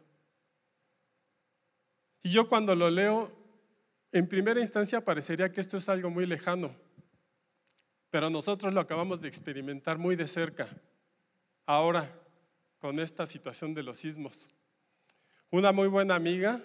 Y 2.23 2.31
yo 2.31 2.49
cuando 2.49 2.77
lo 2.77 2.89
leo 2.89 3.33
en 4.13 4.29
primera 4.29 4.61
instancia 4.61 5.05
parecería 5.05 5.51
que 5.51 5.61
esto 5.61 5.77
es 5.77 5.89
algo 5.89 6.09
muy 6.09 6.25
lejano, 6.25 6.73
pero 8.11 8.31
nosotros 8.31 8.73
lo 8.73 8.81
acabamos 8.81 9.21
de 9.21 9.29
experimentar 9.29 9.99
muy 9.99 10.15
de 10.15 10.29
cerca, 10.29 10.69
ahora, 11.67 12.26
con 12.87 13.01
esta 13.01 13.27
situación 13.27 13.75
de 13.75 13.83
los 13.83 13.99
sismos. 13.99 14.49
Una 15.51 15.73
muy 15.73 15.89
buena 15.89 16.15
amiga, 16.15 16.63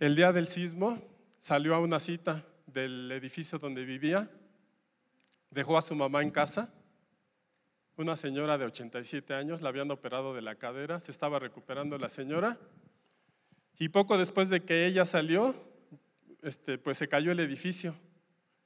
el 0.00 0.16
día 0.16 0.32
del 0.32 0.48
sismo, 0.48 1.00
salió 1.38 1.76
a 1.76 1.78
una 1.78 2.00
cita 2.00 2.44
del 2.66 3.12
edificio 3.12 3.60
donde 3.60 3.84
vivía, 3.84 4.28
dejó 5.48 5.78
a 5.78 5.80
su 5.80 5.94
mamá 5.94 6.22
en 6.22 6.32
casa, 6.32 6.74
una 7.96 8.16
señora 8.16 8.58
de 8.58 8.64
87 8.64 9.32
años, 9.32 9.62
la 9.62 9.68
habían 9.68 9.92
operado 9.92 10.34
de 10.34 10.42
la 10.42 10.56
cadera, 10.56 10.98
se 10.98 11.12
estaba 11.12 11.38
recuperando 11.38 11.96
la 11.98 12.08
señora 12.08 12.58
y 13.78 13.90
poco 13.90 14.18
después 14.18 14.48
de 14.48 14.64
que 14.64 14.86
ella 14.86 15.04
salió, 15.04 15.54
este, 16.42 16.78
pues 16.78 16.98
se 16.98 17.06
cayó 17.06 17.30
el 17.30 17.38
edificio 17.38 17.94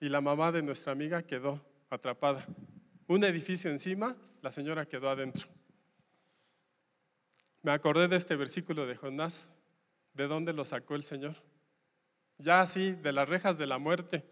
y 0.00 0.08
la 0.08 0.22
mamá 0.22 0.52
de 0.52 0.62
nuestra 0.62 0.92
amiga 0.92 1.22
quedó 1.22 1.60
atrapada. 1.90 2.46
Un 3.08 3.22
edificio 3.22 3.70
encima, 3.70 4.16
la 4.42 4.50
señora 4.50 4.86
quedó 4.86 5.08
adentro. 5.08 5.48
Me 7.62 7.70
acordé 7.70 8.08
de 8.08 8.16
este 8.16 8.34
versículo 8.34 8.86
de 8.86 8.96
Jonás, 8.96 9.56
de 10.12 10.26
dónde 10.26 10.52
lo 10.52 10.64
sacó 10.64 10.94
el 10.94 11.04
Señor. 11.04 11.36
Ya 12.38 12.60
así, 12.60 12.92
de 12.92 13.12
las 13.12 13.28
rejas 13.28 13.58
de 13.58 13.66
la 13.66 13.78
muerte. 13.78 14.24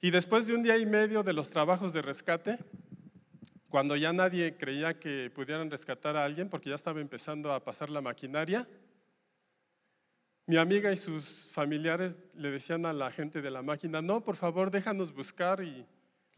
Y 0.00 0.10
después 0.10 0.46
de 0.46 0.54
un 0.54 0.62
día 0.62 0.76
y 0.78 0.86
medio 0.86 1.22
de 1.22 1.32
los 1.32 1.50
trabajos 1.50 1.92
de 1.92 2.02
rescate, 2.02 2.58
cuando 3.68 3.96
ya 3.96 4.12
nadie 4.12 4.56
creía 4.56 4.98
que 4.98 5.30
pudieran 5.34 5.70
rescatar 5.70 6.16
a 6.16 6.24
alguien 6.24 6.48
porque 6.48 6.70
ya 6.70 6.76
estaba 6.76 7.00
empezando 7.00 7.52
a 7.52 7.64
pasar 7.64 7.90
la 7.90 8.00
maquinaria, 8.00 8.68
mi 10.46 10.56
amiga 10.56 10.90
y 10.92 10.96
sus 10.96 11.50
familiares 11.52 12.18
le 12.34 12.50
decían 12.50 12.86
a 12.86 12.92
la 12.92 13.10
gente 13.10 13.42
de 13.42 13.50
la 13.50 13.60
máquina, 13.60 14.00
no, 14.00 14.22
por 14.22 14.36
favor, 14.36 14.70
déjanos 14.70 15.12
buscar 15.12 15.62
y 15.62 15.86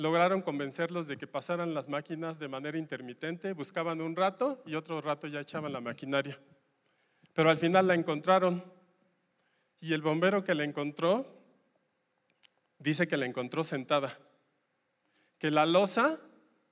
lograron 0.00 0.40
convencerlos 0.40 1.08
de 1.08 1.18
que 1.18 1.26
pasaran 1.26 1.74
las 1.74 1.90
máquinas 1.90 2.38
de 2.38 2.48
manera 2.48 2.78
intermitente, 2.78 3.52
buscaban 3.52 4.00
un 4.00 4.16
rato 4.16 4.62
y 4.64 4.74
otro 4.74 5.02
rato 5.02 5.26
ya 5.26 5.40
echaban 5.40 5.74
la 5.74 5.82
maquinaria. 5.82 6.40
Pero 7.34 7.50
al 7.50 7.58
final 7.58 7.86
la 7.86 7.94
encontraron 7.94 8.64
y 9.78 9.92
el 9.92 10.00
bombero 10.00 10.42
que 10.42 10.54
la 10.54 10.64
encontró 10.64 11.26
dice 12.78 13.06
que 13.06 13.18
la 13.18 13.26
encontró 13.26 13.62
sentada, 13.62 14.18
que 15.38 15.50
la 15.50 15.66
losa 15.66 16.18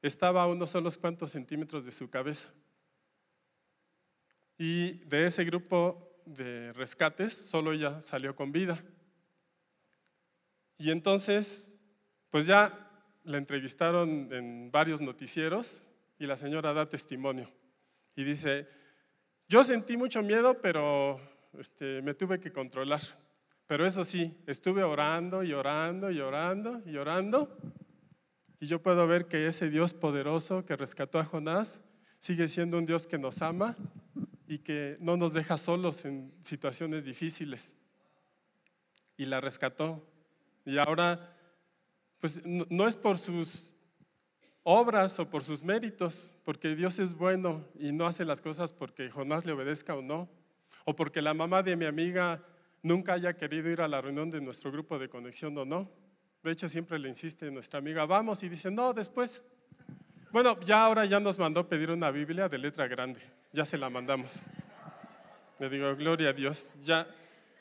estaba 0.01 0.45
a 0.45 0.47
unos 0.47 0.71
solos 0.71 0.97
cuantos 0.97 1.31
centímetros 1.33 1.85
de 1.85 1.93
su 1.93 2.09
cabeza. 2.09 2.49
Y 4.57 5.05
de 5.05 5.27
ese 5.27 5.45
grupo 5.45 6.23
de 6.25 6.73
rescates, 6.73 7.35
solo 7.35 7.73
ella 7.73 8.01
salió 8.01 8.35
con 8.35 8.53
vida. 8.53 8.83
Y 10.79 10.91
entonces, 10.91 11.79
pues 12.31 12.47
ya 12.47 12.87
la 13.29 13.37
entrevistaron 13.37 14.33
en 14.33 14.71
varios 14.71 15.03
noticieros 15.03 15.87
y 16.19 16.25
la 16.25 16.37
señora 16.37 16.73
da 16.73 16.89
testimonio. 16.89 17.51
Y 18.17 18.25
dice, 18.25 18.67
yo 19.49 19.63
sentí 19.63 19.99
mucho 19.99 20.23
miedo, 20.23 20.59
pero 20.63 21.21
este, 21.59 22.01
me 22.01 22.15
tuve 22.15 22.41
que 22.41 22.51
controlar. 22.51 23.03
Pero 23.67 23.85
eso 23.85 24.03
sí, 24.03 24.35
estuve 24.47 24.83
orando 24.83 25.43
y 25.43 25.53
orando 25.53 26.11
y 26.11 26.21
orando 26.21 26.81
y 26.87 26.97
orando. 26.97 27.55
Y 28.61 28.67
yo 28.67 28.83
puedo 28.83 29.07
ver 29.07 29.27
que 29.27 29.47
ese 29.47 29.69
Dios 29.69 29.93
poderoso 29.93 30.65
que 30.65 30.75
rescató 30.75 31.19
a 31.19 31.25
Jonás 31.25 31.83
sigue 32.19 32.49
siendo 32.49 32.79
un 32.79 32.87
Dios 32.87 33.07
que 33.07 33.19
nos 33.19 33.43
ama 33.43 33.77
y 34.47 34.61
que 34.61 34.97
no 35.01 35.19
nos 35.19 35.35
deja 35.35 35.59
solos 35.59 36.07
en 36.07 36.33
situaciones 36.41 37.05
difíciles. 37.05 37.77
Y 39.19 39.27
la 39.27 39.43
rescató. 39.43 40.03
Y 40.65 40.79
ahora, 40.79 41.38
pues 42.21 42.43
no 42.45 42.87
es 42.87 42.97
por 42.97 43.19
sus 43.19 43.73
obras 44.63 45.19
o 45.19 45.29
por 45.29 45.43
sus 45.43 45.63
méritos, 45.63 46.37
porque 46.45 46.75
Dios 46.75 46.99
es 46.99 47.15
bueno 47.15 47.65
y 47.79 47.93
no 47.93 48.07
hace 48.07 48.25
las 48.25 48.41
cosas 48.41 48.73
porque 48.73 49.11
Jonás 49.11 49.47
le 49.47 49.53
obedezca 49.53 49.95
o 49.95 50.03
no, 50.03 50.29
o 50.85 50.95
porque 50.95 51.23
la 51.23 51.35
mamá 51.35 51.63
de 51.63 51.77
mi 51.77 51.85
amiga 51.85 52.43
nunca 52.83 53.15
haya 53.15 53.37
querido 53.37 53.71
ir 53.71 53.81
a 53.81 53.89
la 53.89 54.01
reunión 54.01 54.31
de 54.31 54.41
nuestro 54.41 54.71
grupo 54.71 54.99
de 54.99 55.09
conexión 55.09 55.57
o 55.59 55.65
no. 55.65 55.91
De 56.43 56.53
hecho, 56.53 56.69
siempre 56.69 56.99
le 56.99 57.09
insiste 57.09 57.51
nuestra 57.51 57.79
amiga, 57.79 58.07
vamos, 58.07 58.43
y 58.43 58.49
dice, 58.49 58.71
no, 58.71 58.93
después. 58.93 59.45
Bueno, 60.31 60.61
ya 60.61 60.85
ahora 60.85 61.05
ya 61.05 61.19
nos 61.19 61.39
mandó 61.39 61.69
pedir 61.69 61.91
una 61.91 62.11
Biblia 62.11 62.49
de 62.49 62.59
letra 62.59 62.87
grande 62.87 63.21
ya 63.53 63.65
se 63.65 63.79
la 63.79 63.91
mandamos. 63.91 64.45
Le 65.59 65.69
digo, 65.69 65.95
gloria 65.97 66.31
a 66.31 66.33
Dios, 66.33 66.75
ya 66.85 67.09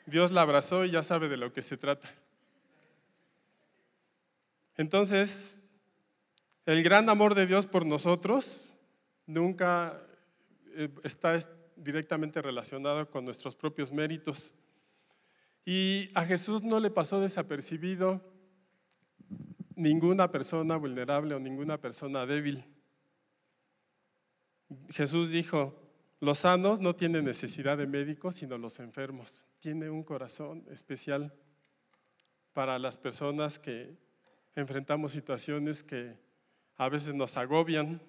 Dios 0.06 0.30
la 0.30 0.42
abrazó 0.42 0.84
y 0.84 0.90
ya 0.90 1.02
sabe 1.02 1.28
de 1.28 1.36
lo 1.36 1.52
que 1.52 1.62
se 1.62 1.76
trata. 1.76 2.08
Entonces, 4.78 5.66
el 6.64 6.82
gran 6.82 7.10
amor 7.10 7.34
de 7.34 7.46
Dios 7.46 7.66
por 7.66 7.84
nosotros 7.84 8.72
nunca 9.26 10.00
eh, 10.74 10.88
está 11.02 11.36
directamente 11.76 12.40
relacionado 12.40 13.10
con 13.10 13.24
nuestros 13.24 13.54
propios 13.56 13.92
méritos. 13.92 14.54
Y 15.64 16.10
a 16.14 16.24
Jesús 16.24 16.62
no 16.62 16.78
le 16.78 16.90
pasó 16.90 17.20
desapercibido 17.20 18.22
ninguna 19.74 20.30
persona 20.30 20.76
vulnerable 20.76 21.34
o 21.34 21.40
ninguna 21.40 21.80
persona 21.80 22.24
débil. 22.24 22.64
Jesús 24.90 25.30
dijo, 25.30 25.74
los 26.20 26.38
sanos 26.38 26.80
no 26.80 26.94
tienen 26.94 27.24
necesidad 27.24 27.78
de 27.78 27.86
médicos, 27.88 28.36
sino 28.36 28.58
los 28.58 28.78
enfermos. 28.78 29.44
Tiene 29.58 29.90
un 29.90 30.04
corazón 30.04 30.64
especial 30.70 31.34
para 32.52 32.78
las 32.78 32.96
personas 32.96 33.58
que 33.58 34.07
enfrentamos 34.60 35.12
situaciones 35.12 35.84
que 35.84 36.16
a 36.76 36.88
veces 36.88 37.14
nos 37.14 37.36
agobian. 37.36 38.00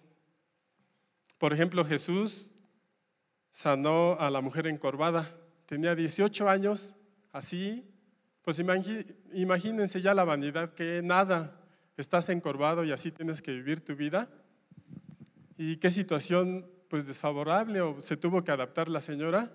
Por 1.38 1.54
ejemplo, 1.54 1.86
Jesús 1.86 2.52
sanó 3.52 4.18
a 4.20 4.30
la 4.30 4.42
mujer 4.42 4.68
encorvada. 4.68 5.30
Tenía 5.68 5.94
18 5.94 6.50
años, 6.50 6.96
así. 7.32 7.86
Pues 8.42 8.60
imagínense 8.60 10.02
ya 10.02 10.16
la 10.16 10.24
vanidad, 10.24 10.74
que 10.74 11.04
nada, 11.04 11.62
estás 11.98 12.30
encorvado 12.30 12.84
y 12.84 12.92
así 12.92 13.12
tienes 13.12 13.42
que 13.42 13.52
vivir 13.52 13.86
tu 13.86 13.96
vida. 13.96 14.28
¿Y 15.56 15.78
qué 15.78 15.92
situación 15.92 16.68
pues 16.88 17.06
desfavorable 17.06 17.82
o 17.82 18.02
se 18.02 18.18
tuvo 18.18 18.44
que 18.44 18.52
adaptar 18.52 18.90
la 18.90 19.02
señora? 19.02 19.52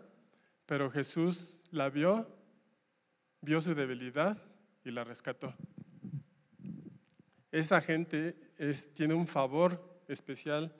Pero 0.66 0.90
Jesús 0.90 1.60
la 1.72 1.90
vio, 1.90 2.28
vio 3.40 3.60
su 3.60 3.74
debilidad 3.74 4.38
y 4.84 4.92
la 4.92 5.02
rescató. 5.02 5.54
Esa 7.54 7.80
gente 7.80 8.34
tiene 8.94 9.14
un 9.14 9.28
favor 9.28 10.02
especial. 10.08 10.74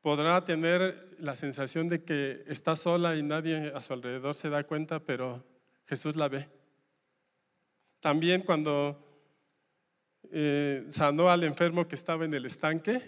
Podrá 0.00 0.42
tener 0.42 1.14
la 1.18 1.36
sensación 1.36 1.88
de 1.88 2.02
que 2.02 2.42
está 2.46 2.74
sola 2.74 3.16
y 3.16 3.22
nadie 3.22 3.70
a 3.74 3.82
su 3.82 3.92
alrededor 3.92 4.34
se 4.34 4.48
da 4.48 4.64
cuenta, 4.64 5.00
pero 5.00 5.44
Jesús 5.84 6.16
la 6.16 6.28
ve. 6.28 6.48
También 8.00 8.40
cuando 8.44 8.98
eh, 10.32 10.86
sanó 10.88 11.28
al 11.28 11.44
enfermo 11.44 11.86
que 11.86 11.96
estaba 11.96 12.24
en 12.24 12.32
el 12.32 12.46
estanque, 12.46 13.02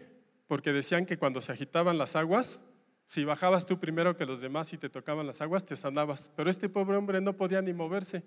porque 0.47 0.71
decían 0.71 1.07
que 1.07 1.17
cuando 1.17 1.41
se 1.41 1.53
agitaban 1.53 1.97
las 1.97 2.15
aguas, 2.15 2.67
si 3.07 3.25
bajabas 3.25 3.65
tú 3.65 3.81
primero 3.81 4.19
que 4.19 4.27
los 4.27 4.43
demás 4.43 4.71
y 4.75 4.77
te 4.77 4.91
tocaban 4.91 5.27
las 5.27 5.41
aguas, 5.41 5.65
te 5.65 5.77
sanabas. 5.77 6.31
Pero 6.37 6.51
este 6.51 6.69
pobre 6.69 6.99
hombre 6.99 7.23
no 7.23 7.39
podía 7.39 7.63
ni 7.63 7.73
moverse. 7.73 8.23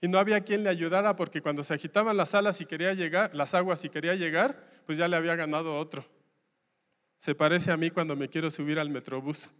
Y 0.00 0.08
no 0.08 0.18
había 0.18 0.42
quien 0.42 0.62
le 0.62 0.70
ayudara 0.70 1.16
porque 1.16 1.42
cuando 1.42 1.62
se 1.62 1.74
agitaban 1.74 2.16
las 2.16 2.34
alas 2.34 2.60
y 2.60 2.66
quería 2.66 2.94
llegar, 2.94 3.34
las 3.34 3.54
aguas 3.54 3.84
y 3.84 3.88
quería 3.88 4.14
llegar, 4.14 4.64
pues 4.86 4.96
ya 4.96 5.08
le 5.08 5.16
había 5.16 5.34
ganado 5.34 5.76
otro. 5.76 6.04
Se 7.18 7.34
parece 7.34 7.72
a 7.72 7.76
mí 7.76 7.90
cuando 7.90 8.14
me 8.14 8.28
quiero 8.28 8.50
subir 8.50 8.78
al 8.78 8.90
metrobús. 8.90 9.52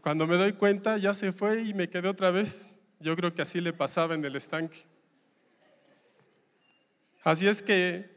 Cuando 0.00 0.26
me 0.26 0.36
doy 0.36 0.52
cuenta, 0.52 0.96
ya 0.96 1.12
se 1.12 1.32
fue 1.32 1.62
y 1.62 1.74
me 1.74 1.88
quedé 1.88 2.08
otra 2.08 2.30
vez. 2.30 2.76
Yo 3.00 3.16
creo 3.16 3.34
que 3.34 3.42
así 3.42 3.60
le 3.60 3.72
pasaba 3.72 4.14
en 4.14 4.24
el 4.24 4.36
estanque. 4.36 4.78
Así 7.24 7.48
es 7.48 7.62
que 7.62 8.10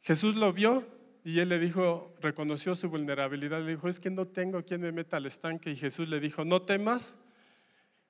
Jesús 0.00 0.34
lo 0.34 0.52
vio 0.52 0.86
y 1.24 1.40
él 1.40 1.48
le 1.48 1.58
dijo, 1.58 2.14
reconoció 2.20 2.74
su 2.74 2.88
vulnerabilidad, 2.88 3.60
le 3.60 3.72
dijo, 3.72 3.88
es 3.88 4.00
que 4.00 4.10
no 4.10 4.26
tengo 4.26 4.64
quien 4.64 4.80
me 4.80 4.92
meta 4.92 5.16
al 5.16 5.26
estanque. 5.26 5.70
Y 5.70 5.76
Jesús 5.76 6.08
le 6.08 6.20
dijo, 6.20 6.44
no 6.44 6.62
temas, 6.62 7.18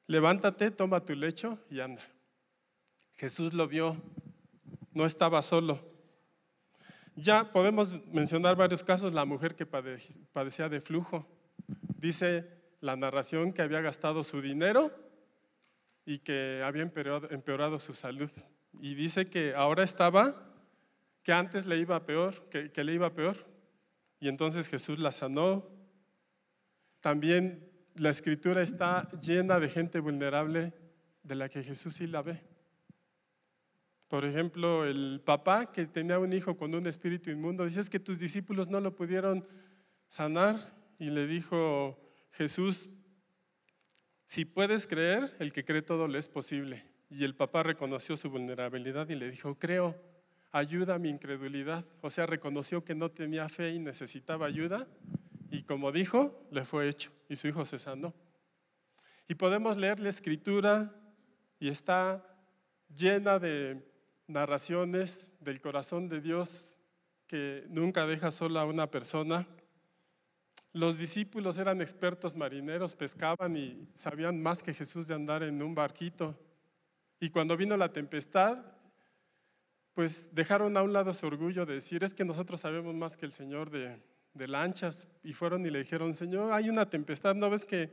levántate, 0.08 0.72
toma 0.72 1.04
tu 1.04 1.14
lecho 1.14 1.60
y 1.70 1.78
anda. 1.78 2.02
Jesús 3.14 3.54
lo 3.54 3.68
vio, 3.68 3.96
no 4.92 5.04
estaba 5.04 5.40
solo. 5.42 5.80
Ya 7.14 7.52
podemos 7.52 7.92
mencionar 8.06 8.56
varios 8.56 8.82
casos, 8.82 9.12
la 9.12 9.24
mujer 9.24 9.54
que 9.54 9.66
padecía 9.66 10.68
de 10.68 10.80
flujo. 10.80 11.26
Dice 11.98 12.48
la 12.80 12.96
narración 12.96 13.52
que 13.52 13.62
había 13.62 13.80
gastado 13.80 14.22
su 14.22 14.40
dinero 14.40 14.92
y 16.04 16.20
que 16.20 16.62
había 16.64 16.82
empeorado, 16.82 17.78
su 17.80 17.92
salud. 17.92 18.30
Y 18.80 18.94
dice 18.94 19.28
que 19.28 19.54
ahora 19.54 19.82
estaba 19.82 20.44
que 21.24 21.32
antes 21.32 21.66
le 21.66 21.76
iba 21.76 22.06
peor, 22.06 22.48
que, 22.48 22.84
le 22.84 22.94
iba 22.94 23.12
peor. 23.12 23.36
Y 24.20 24.28
entonces 24.28 24.68
Jesús 24.68 24.98
la 24.98 25.10
sanó. 25.10 25.66
También 27.00 27.68
la 27.98 28.10
escritura 28.10 28.62
está 28.62 29.08
llena 29.20 29.58
de 29.58 29.68
gente 29.68 30.00
vulnerable 30.00 30.72
de 31.22 31.34
la 31.34 31.48
que 31.48 31.62
Jesús 31.62 31.94
sí 31.94 32.06
la 32.06 32.22
ve. 32.22 32.40
Por 34.08 34.24
ejemplo, 34.24 34.86
el 34.86 35.20
papá 35.24 35.70
que 35.70 35.86
tenía 35.86 36.18
un 36.18 36.32
hijo 36.32 36.56
con 36.56 36.74
un 36.74 36.86
espíritu 36.86 37.30
inmundo, 37.30 37.64
dice 37.64 37.80
es 37.80 37.90
que 37.90 38.00
tus 38.00 38.18
discípulos 38.18 38.68
no 38.68 38.80
lo 38.80 38.94
pudieron 38.94 39.46
sanar 40.06 40.60
y 40.98 41.10
le 41.10 41.26
dijo 41.26 42.00
Jesús, 42.32 42.88
si 44.24 44.44
puedes 44.44 44.86
creer, 44.86 45.36
el 45.38 45.52
que 45.52 45.64
cree 45.64 45.82
todo 45.82 46.08
le 46.08 46.18
es 46.18 46.28
posible. 46.28 46.84
Y 47.10 47.24
el 47.24 47.34
papá 47.34 47.62
reconoció 47.62 48.16
su 48.16 48.30
vulnerabilidad 48.30 49.08
y 49.08 49.14
le 49.14 49.30
dijo, 49.30 49.58
creo, 49.58 49.94
ayuda 50.52 50.94
a 50.94 50.98
mi 50.98 51.08
incredulidad. 51.08 51.84
O 52.00 52.10
sea, 52.10 52.26
reconoció 52.26 52.84
que 52.84 52.94
no 52.94 53.10
tenía 53.10 53.48
fe 53.48 53.70
y 53.70 53.78
necesitaba 53.78 54.46
ayuda 54.46 54.86
y 55.50 55.62
como 55.62 55.92
dijo, 55.92 56.46
le 56.50 56.64
fue 56.64 56.88
hecho 56.88 57.10
y 57.28 57.36
su 57.36 57.48
hijo 57.48 57.64
se 57.64 57.78
sanó. 57.78 58.14
Y 59.28 59.34
podemos 59.34 59.76
leer 59.76 60.00
la 60.00 60.08
escritura 60.08 60.94
y 61.58 61.68
está 61.68 62.24
llena 62.94 63.38
de 63.38 63.86
narraciones 64.26 65.32
del 65.40 65.60
corazón 65.60 66.08
de 66.08 66.20
Dios 66.20 66.76
que 67.26 67.64
nunca 67.68 68.06
deja 68.06 68.30
sola 68.30 68.62
a 68.62 68.66
una 68.66 68.90
persona. 68.90 69.46
Los 70.72 70.98
discípulos 70.98 71.58
eran 71.58 71.80
expertos 71.80 72.36
marineros, 72.36 72.94
pescaban 72.94 73.56
y 73.56 73.88
sabían 73.94 74.40
más 74.40 74.62
que 74.62 74.74
Jesús 74.74 75.06
de 75.06 75.14
andar 75.14 75.42
en 75.42 75.62
un 75.62 75.74
barquito. 75.74 76.38
Y 77.20 77.30
cuando 77.30 77.56
vino 77.56 77.76
la 77.76 77.92
tempestad, 77.92 78.58
pues 79.94 80.34
dejaron 80.34 80.76
a 80.76 80.82
un 80.82 80.92
lado 80.92 81.12
su 81.12 81.26
orgullo 81.26 81.66
de 81.66 81.74
decir, 81.74 82.04
es 82.04 82.14
que 82.14 82.24
nosotros 82.24 82.60
sabemos 82.60 82.94
más 82.94 83.16
que 83.16 83.26
el 83.26 83.32
Señor 83.32 83.70
de, 83.70 84.00
de 84.38 84.48
lanchas, 84.48 85.08
y 85.22 85.32
fueron 85.32 85.66
y 85.66 85.70
le 85.70 85.80
dijeron, 85.80 86.14
Señor, 86.14 86.52
hay 86.52 86.70
una 86.70 86.88
tempestad, 86.88 87.34
¿no 87.34 87.50
ves 87.50 87.64
que, 87.64 87.92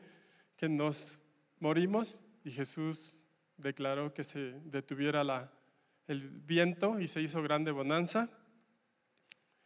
que 0.56 0.70
nos 0.70 1.20
morimos? 1.60 2.22
Y 2.44 2.52
Jesús 2.52 3.26
declaró 3.58 4.14
que 4.14 4.24
se 4.24 4.54
detuviera 4.66 5.24
la, 5.24 5.52
el 6.08 6.30
viento 6.30 7.00
y 7.00 7.08
se 7.08 7.22
hizo 7.22 7.42
grande 7.42 7.72
bonanza. 7.72 8.30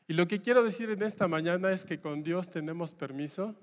Y 0.08 0.14
lo 0.14 0.28
que 0.28 0.40
quiero 0.40 0.64
decir 0.64 0.90
en 0.90 1.04
esta 1.04 1.28
mañana 1.28 1.72
es 1.72 1.86
que 1.86 2.00
con 2.00 2.24
Dios 2.24 2.50
tenemos 2.50 2.94
permiso 2.94 3.56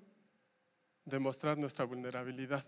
de 1.05 1.19
mostrar 1.19 1.59
nuestra 1.59 1.85
vulnerabilidad. 1.85 2.65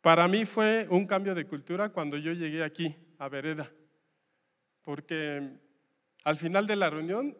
Para 0.00 0.28
mí 0.28 0.44
fue 0.44 0.86
un 0.88 1.06
cambio 1.06 1.34
de 1.34 1.44
cultura 1.44 1.90
cuando 1.90 2.16
yo 2.16 2.32
llegué 2.32 2.62
aquí, 2.62 2.94
a 3.18 3.28
Vereda, 3.28 3.68
porque 4.82 5.58
al 6.24 6.36
final 6.36 6.66
de 6.66 6.76
la 6.76 6.88
reunión 6.88 7.36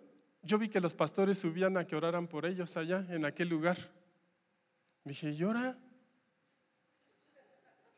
yo 0.48 0.56
vi 0.56 0.70
que 0.70 0.80
los 0.80 0.94
pastores 0.94 1.38
subían 1.38 1.76
a 1.76 1.86
que 1.86 1.94
oraran 1.94 2.26
por 2.26 2.46
ellos 2.46 2.78
allá, 2.78 3.04
en 3.10 3.26
aquel 3.26 3.50
lugar. 3.50 3.76
Dije, 5.04 5.36
¿llora? 5.36 5.76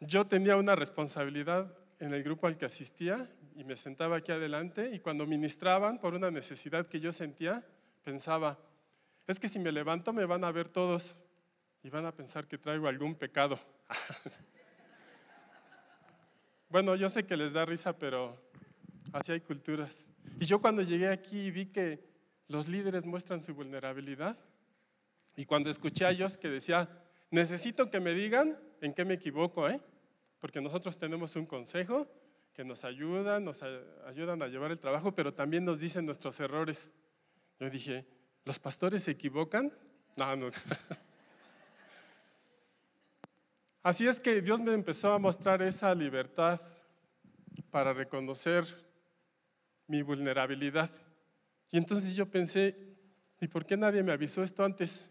Yo 0.01 0.27
tenía 0.27 0.57
una 0.57 0.75
responsabilidad 0.75 1.73
en 2.01 2.13
el 2.13 2.25
grupo 2.25 2.49
al 2.49 2.59
que 2.59 2.65
asistía 2.65 3.31
y 3.55 3.63
me 3.63 3.77
sentaba 3.77 4.17
aquí 4.17 4.33
adelante 4.33 4.91
y 4.93 4.99
cuando 4.99 5.27
ministraban 5.27 6.01
por 6.01 6.15
una 6.15 6.33
necesidad 6.33 6.89
que 6.89 6.99
yo 6.99 7.13
sentía, 7.13 7.65
pensaba, 8.03 8.59
es 9.29 9.39
que 9.39 9.47
si 9.47 9.61
me 9.61 9.71
levanto 9.71 10.13
me 10.13 10.25
van 10.25 10.43
a 10.43 10.51
ver 10.51 10.69
todos 10.69 11.23
y 11.85 11.89
van 11.89 12.05
a 12.05 12.13
pensar 12.13 12.49
que 12.49 12.59
traigo 12.59 12.89
algún 12.89 13.15
pecado. 13.15 13.61
bueno, 16.69 16.97
yo 16.97 17.09
sé 17.09 17.25
que 17.25 17.37
les 17.37 17.53
da 17.53 17.65
risa, 17.65 17.97
pero 17.97 18.37
así 19.13 19.31
hay 19.31 19.41
culturas. 19.41 20.09
Y 20.41 20.47
yo 20.47 20.61
cuando 20.61 20.83
llegué 20.83 21.09
aquí 21.09 21.53
vi 21.53 21.67
que 21.67 22.10
los 22.51 22.67
líderes 22.67 23.07
muestran 23.07 23.41
su 23.41 23.55
vulnerabilidad 23.55 24.37
y 25.37 25.45
cuando 25.45 25.71
escuché 25.71 26.05
a 26.05 26.11
ellos 26.11 26.37
que 26.37 26.49
decía, 26.49 26.89
necesito 27.31 27.91
que 27.91 28.01
me 28.01 28.13
digan 28.13 28.59
en 28.81 28.93
qué 28.93 29.05
me 29.05 29.15
equivoco, 29.15 29.69
¿eh? 29.69 29.81
porque 30.41 30.61
nosotros 30.61 30.99
tenemos 30.99 31.37
un 31.37 31.47
consejo 31.47 32.09
que 32.53 32.65
nos 32.65 32.85
ayuda, 32.85 33.39
nos 33.39 33.63
ayudan 33.63 34.43
a 34.43 34.49
llevar 34.49 34.73
el 34.73 34.81
trabajo, 34.81 35.15
pero 35.15 35.33
también 35.33 35.65
nos 35.65 35.79
dicen 35.79 36.05
nuestros 36.05 36.41
errores. 36.41 36.93
Yo 37.61 37.71
dije, 37.71 38.05
¿los 38.45 38.59
pastores 38.59 39.05
se 39.05 39.13
equivocan? 39.13 39.73
No, 40.17 40.35
no. 40.35 40.49
Así 43.85 44.09
es 44.09 44.19
que 44.19 44.43
Dios 44.43 44.61
me 44.61 44.75
empezó 44.75 45.13
a 45.13 45.21
mostrar 45.21 45.63
esa 45.63 45.95
libertad 45.95 46.61
para 47.71 47.93
reconocer 47.93 48.65
mi 49.87 50.03
vulnerabilidad. 50.03 50.91
Y 51.71 51.79
entonces 51.79 52.15
yo 52.15 52.27
pensé, 52.27 52.77
¿y 53.41 53.49
por 53.49 53.65
qué 53.65 53.77
nadie 53.77 54.03
me 54.03 54.13
avisó 54.13 54.43
esto 54.43 54.65
antes? 54.65 55.09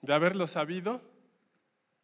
De 0.00 0.12
haberlo 0.12 0.46
sabido, 0.46 1.00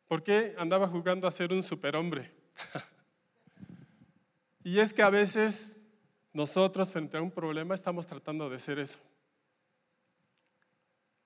¿por 0.06 0.22
qué 0.22 0.54
andaba 0.58 0.86
jugando 0.86 1.26
a 1.26 1.32
ser 1.32 1.52
un 1.52 1.62
superhombre? 1.62 2.30
y 4.64 4.78
es 4.78 4.92
que 4.92 5.02
a 5.02 5.10
veces 5.10 5.88
nosotros 6.32 6.92
frente 6.92 7.16
a 7.16 7.22
un 7.22 7.30
problema 7.30 7.74
estamos 7.74 8.06
tratando 8.06 8.50
de 8.50 8.58
ser 8.58 8.78
eso. 8.78 9.00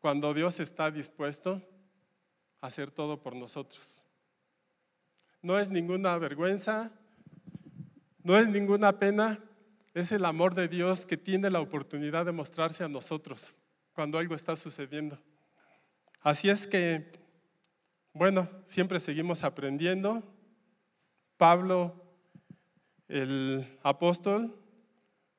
Cuando 0.01 0.33
Dios 0.33 0.61
está 0.61 0.91
dispuesto 0.91 1.61
a 2.61 2.69
hacer 2.69 2.91
todo 2.91 3.21
por 3.21 3.35
nosotros. 3.35 4.03
No 5.43 5.59
es 5.59 5.71
ninguna 5.71 6.17
vergüenza, 6.19 6.93
no 8.23 8.39
es 8.39 8.49
ninguna 8.49 8.99
pena, 8.99 9.41
es 9.95 10.13
el 10.13 10.25
amor 10.25 10.55
de 10.55 10.69
Dios 10.69 11.05
que 11.07 11.17
tiene 11.17 11.51
la 11.51 11.61
oportunidad 11.61 12.25
de 12.27 12.33
mostrarse 12.33 12.85
a 12.85 12.89
nosotros 12.89 13.61
cuando 13.93 14.19
algo 14.19 14.35
está 14.35 14.57
sucediendo. 14.57 15.19
Así 16.21 16.49
es 16.49 16.67
que, 16.67 17.11
bueno, 18.13 18.49
siempre 18.65 19.01
seguimos 19.01 19.45
aprendiendo. 19.45 20.23
Pablo, 21.37 21.95
el 23.09 23.67
apóstol, 23.83 24.57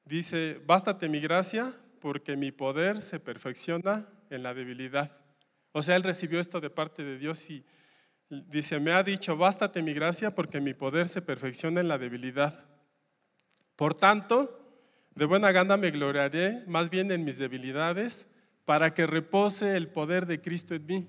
dice, 0.06 0.62
bástate 0.66 1.10
mi 1.10 1.20
gracia 1.20 1.74
porque 2.00 2.36
mi 2.36 2.52
poder 2.52 3.02
se 3.02 3.20
perfecciona 3.20 4.08
en 4.30 4.44
la 4.44 4.54
debilidad. 4.54 5.18
O 5.72 5.82
sea, 5.82 5.96
él 5.96 6.04
recibió 6.04 6.40
esto 6.40 6.60
de 6.60 6.70
parte 6.70 7.04
de 7.04 7.18
Dios 7.18 7.50
y 7.50 7.66
dice, 8.30 8.80
me 8.80 8.92
ha 8.92 9.02
dicho, 9.04 9.38
bástate 9.38 9.82
mi 9.82 9.94
gracia 9.94 10.36
porque 10.36 10.62
mi 10.62 10.74
poder 10.74 11.08
se 11.08 11.22
perfecciona 11.22 11.82
en 11.82 11.88
la 11.88 11.98
debilidad. 11.98 12.73
Por 13.84 13.96
tanto, 13.96 14.66
de 15.14 15.26
buena 15.26 15.52
gana 15.52 15.76
me 15.76 15.92
gloriaré 15.92 16.64
más 16.68 16.90
bien 16.90 17.12
en 17.12 17.26
mis 17.26 17.38
debilidades 17.38 18.30
para 18.64 18.94
que 18.94 19.06
repose 19.06 19.76
el 19.76 19.90
poder 19.90 20.26
de 20.26 20.40
Cristo 20.40 20.74
en 20.74 20.86
mí. 20.86 21.08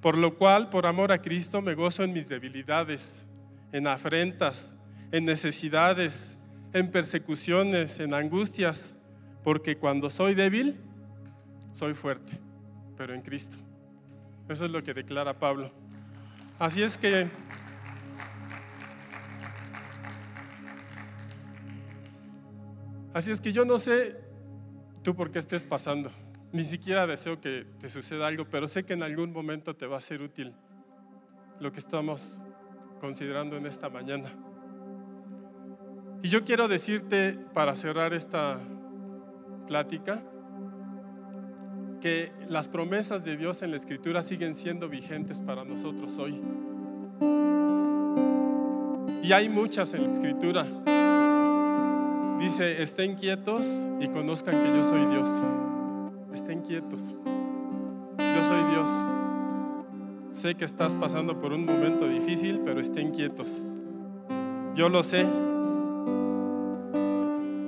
Por 0.00 0.16
lo 0.16 0.36
cual, 0.36 0.68
por 0.70 0.86
amor 0.86 1.10
a 1.10 1.20
Cristo, 1.20 1.60
me 1.60 1.74
gozo 1.74 2.04
en 2.04 2.12
mis 2.12 2.28
debilidades, 2.28 3.28
en 3.72 3.88
afrentas, 3.88 4.76
en 5.10 5.24
necesidades, 5.24 6.38
en 6.72 6.88
persecuciones, 6.92 7.98
en 7.98 8.14
angustias, 8.14 8.96
porque 9.42 9.78
cuando 9.78 10.08
soy 10.08 10.36
débil, 10.36 10.76
soy 11.72 11.94
fuerte, 11.94 12.32
pero 12.96 13.12
en 13.12 13.22
Cristo. 13.22 13.56
Eso 14.48 14.66
es 14.66 14.70
lo 14.70 14.84
que 14.84 14.94
declara 14.94 15.36
Pablo. 15.36 15.72
Así 16.60 16.80
es 16.80 16.96
que 16.96 17.28
Así 23.16 23.30
es 23.30 23.40
que 23.40 23.50
yo 23.50 23.64
no 23.64 23.78
sé 23.78 24.14
tú 25.02 25.16
por 25.16 25.30
qué 25.30 25.38
estés 25.38 25.64
pasando. 25.64 26.10
Ni 26.52 26.64
siquiera 26.64 27.06
deseo 27.06 27.40
que 27.40 27.66
te 27.80 27.88
suceda 27.88 28.26
algo, 28.26 28.44
pero 28.44 28.68
sé 28.68 28.84
que 28.84 28.92
en 28.92 29.02
algún 29.02 29.32
momento 29.32 29.74
te 29.74 29.86
va 29.86 29.96
a 29.96 30.02
ser 30.02 30.20
útil 30.20 30.52
lo 31.58 31.72
que 31.72 31.78
estamos 31.78 32.42
considerando 33.00 33.56
en 33.56 33.64
esta 33.64 33.88
mañana. 33.88 34.34
Y 36.22 36.28
yo 36.28 36.44
quiero 36.44 36.68
decirte, 36.68 37.38
para 37.54 37.74
cerrar 37.74 38.12
esta 38.12 38.60
plática, 39.66 40.22
que 42.02 42.32
las 42.50 42.68
promesas 42.68 43.24
de 43.24 43.38
Dios 43.38 43.62
en 43.62 43.70
la 43.70 43.78
Escritura 43.78 44.22
siguen 44.22 44.54
siendo 44.54 44.90
vigentes 44.90 45.40
para 45.40 45.64
nosotros 45.64 46.18
hoy. 46.18 46.38
Y 49.22 49.32
hay 49.32 49.48
muchas 49.48 49.94
en 49.94 50.04
la 50.04 50.12
Escritura. 50.12 50.66
Dice, 52.38 52.82
estén 52.82 53.14
quietos 53.14 53.66
y 53.98 54.08
conozcan 54.08 54.54
que 54.54 54.76
yo 54.76 54.84
soy 54.84 55.06
Dios. 55.06 55.30
Estén 56.34 56.60
quietos. 56.60 57.20
Yo 58.18 58.44
soy 58.46 58.70
Dios. 58.70 58.88
Sé 60.32 60.54
que 60.54 60.66
estás 60.66 60.94
pasando 60.94 61.40
por 61.40 61.54
un 61.54 61.64
momento 61.64 62.06
difícil, 62.06 62.60
pero 62.62 62.80
estén 62.80 63.10
quietos. 63.10 63.74
Yo 64.74 64.90
lo 64.90 65.02
sé. 65.02 65.26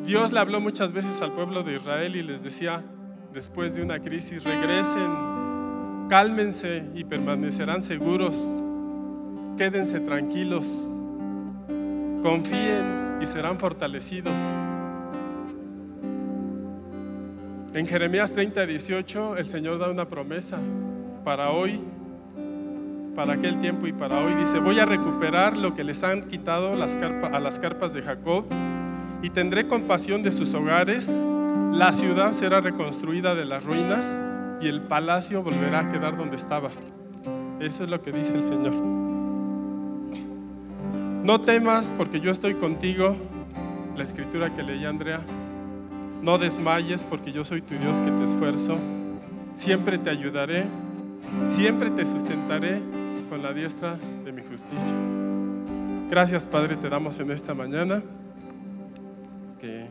Dios 0.04 0.33
le 0.33 0.40
habló 0.40 0.61
muchas 0.61 0.92
veces 0.92 1.22
al 1.22 1.33
pueblo 1.33 1.62
de 1.62 1.76
Israel 1.76 2.14
y 2.14 2.22
les 2.22 2.42
decía, 2.42 2.85
después 3.33 3.74
de 3.74 3.83
una 3.83 4.00
crisis, 4.00 4.44
regresen, 4.44 6.09
cálmense 6.11 6.85
y 6.94 7.04
permanecerán 7.04 7.81
seguros. 7.81 8.61
Quédense 9.57 10.00
tranquilos. 10.00 10.90
Confíen 12.22 13.07
y 13.20 13.26
serán 13.26 13.59
fortalecidos. 13.59 14.35
En 17.74 17.87
Jeremías 17.87 18.33
30, 18.33 18.66
18, 18.66 19.37
el 19.37 19.46
Señor 19.46 19.78
da 19.78 19.90
una 19.90 20.09
promesa 20.09 20.59
para 21.24 21.50
hoy, 21.50 21.81
para 23.14 23.35
aquel 23.35 23.59
tiempo 23.59 23.87
y 23.87 23.92
para 23.92 24.18
hoy. 24.18 24.35
Dice, 24.35 24.59
voy 24.59 24.81
a 24.81 24.87
recuperar 24.87 25.57
lo 25.57 25.74
que 25.74 25.85
les 25.85 26.02
han 26.02 26.22
quitado 26.22 26.72
a 26.72 27.38
las 27.40 27.59
carpas 27.59 27.92
de 27.92 28.02
Jacob 28.02 28.46
y 29.22 29.31
tendré 29.31 29.68
compasión 29.68 30.22
de 30.22 30.33
sus 30.33 30.54
hogares. 30.54 31.26
La 31.72 31.92
ciudad 31.92 32.33
será 32.33 32.61
reconstruida 32.61 33.35
de 33.35 33.44
las 33.44 33.64
ruinas 33.64 34.20
y 34.61 34.68
el 34.68 34.81
palacio 34.81 35.42
volverá 35.42 35.81
a 35.81 35.92
quedar 35.92 36.16
donde 36.16 36.37
estaba. 36.37 36.70
Eso 37.61 37.85
es 37.85 37.90
lo 37.90 38.00
que 38.00 38.12
dice 38.12 38.35
el 38.35 38.42
Señor. 38.42 39.17
No 41.28 41.42
temas 41.42 41.92
porque 41.94 42.20
yo 42.20 42.30
estoy 42.30 42.54
contigo, 42.54 43.14
la 43.98 44.02
escritura 44.02 44.48
que 44.48 44.62
leí 44.62 44.86
Andrea. 44.86 45.20
No 46.22 46.38
desmayes 46.38 47.04
porque 47.04 47.32
yo 47.32 47.44
soy 47.44 47.60
tu 47.60 47.74
Dios 47.74 47.98
que 47.98 48.10
te 48.10 48.24
esfuerzo. 48.24 48.78
Siempre 49.54 49.98
te 49.98 50.08
ayudaré, 50.08 50.64
siempre 51.50 51.90
te 51.90 52.06
sustentaré 52.06 52.80
con 53.28 53.42
la 53.42 53.52
diestra 53.52 53.98
de 54.24 54.32
mi 54.32 54.40
justicia. 54.40 54.94
Gracias 56.08 56.46
Padre, 56.46 56.76
te 56.76 56.88
damos 56.88 57.20
en 57.20 57.30
esta 57.30 57.52
mañana 57.52 58.02
que 59.60 59.84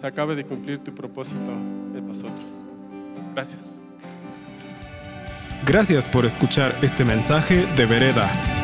se 0.00 0.06
acabe 0.08 0.34
de 0.34 0.44
cumplir 0.44 0.78
tu 0.78 0.92
propósito 0.92 1.52
en 1.96 2.04
nosotros. 2.04 2.64
Gracias. 3.32 3.70
Gracias 5.64 6.08
por 6.08 6.26
escuchar 6.26 6.74
este 6.82 7.04
mensaje 7.04 7.64
de 7.76 7.86
Vereda. 7.86 8.63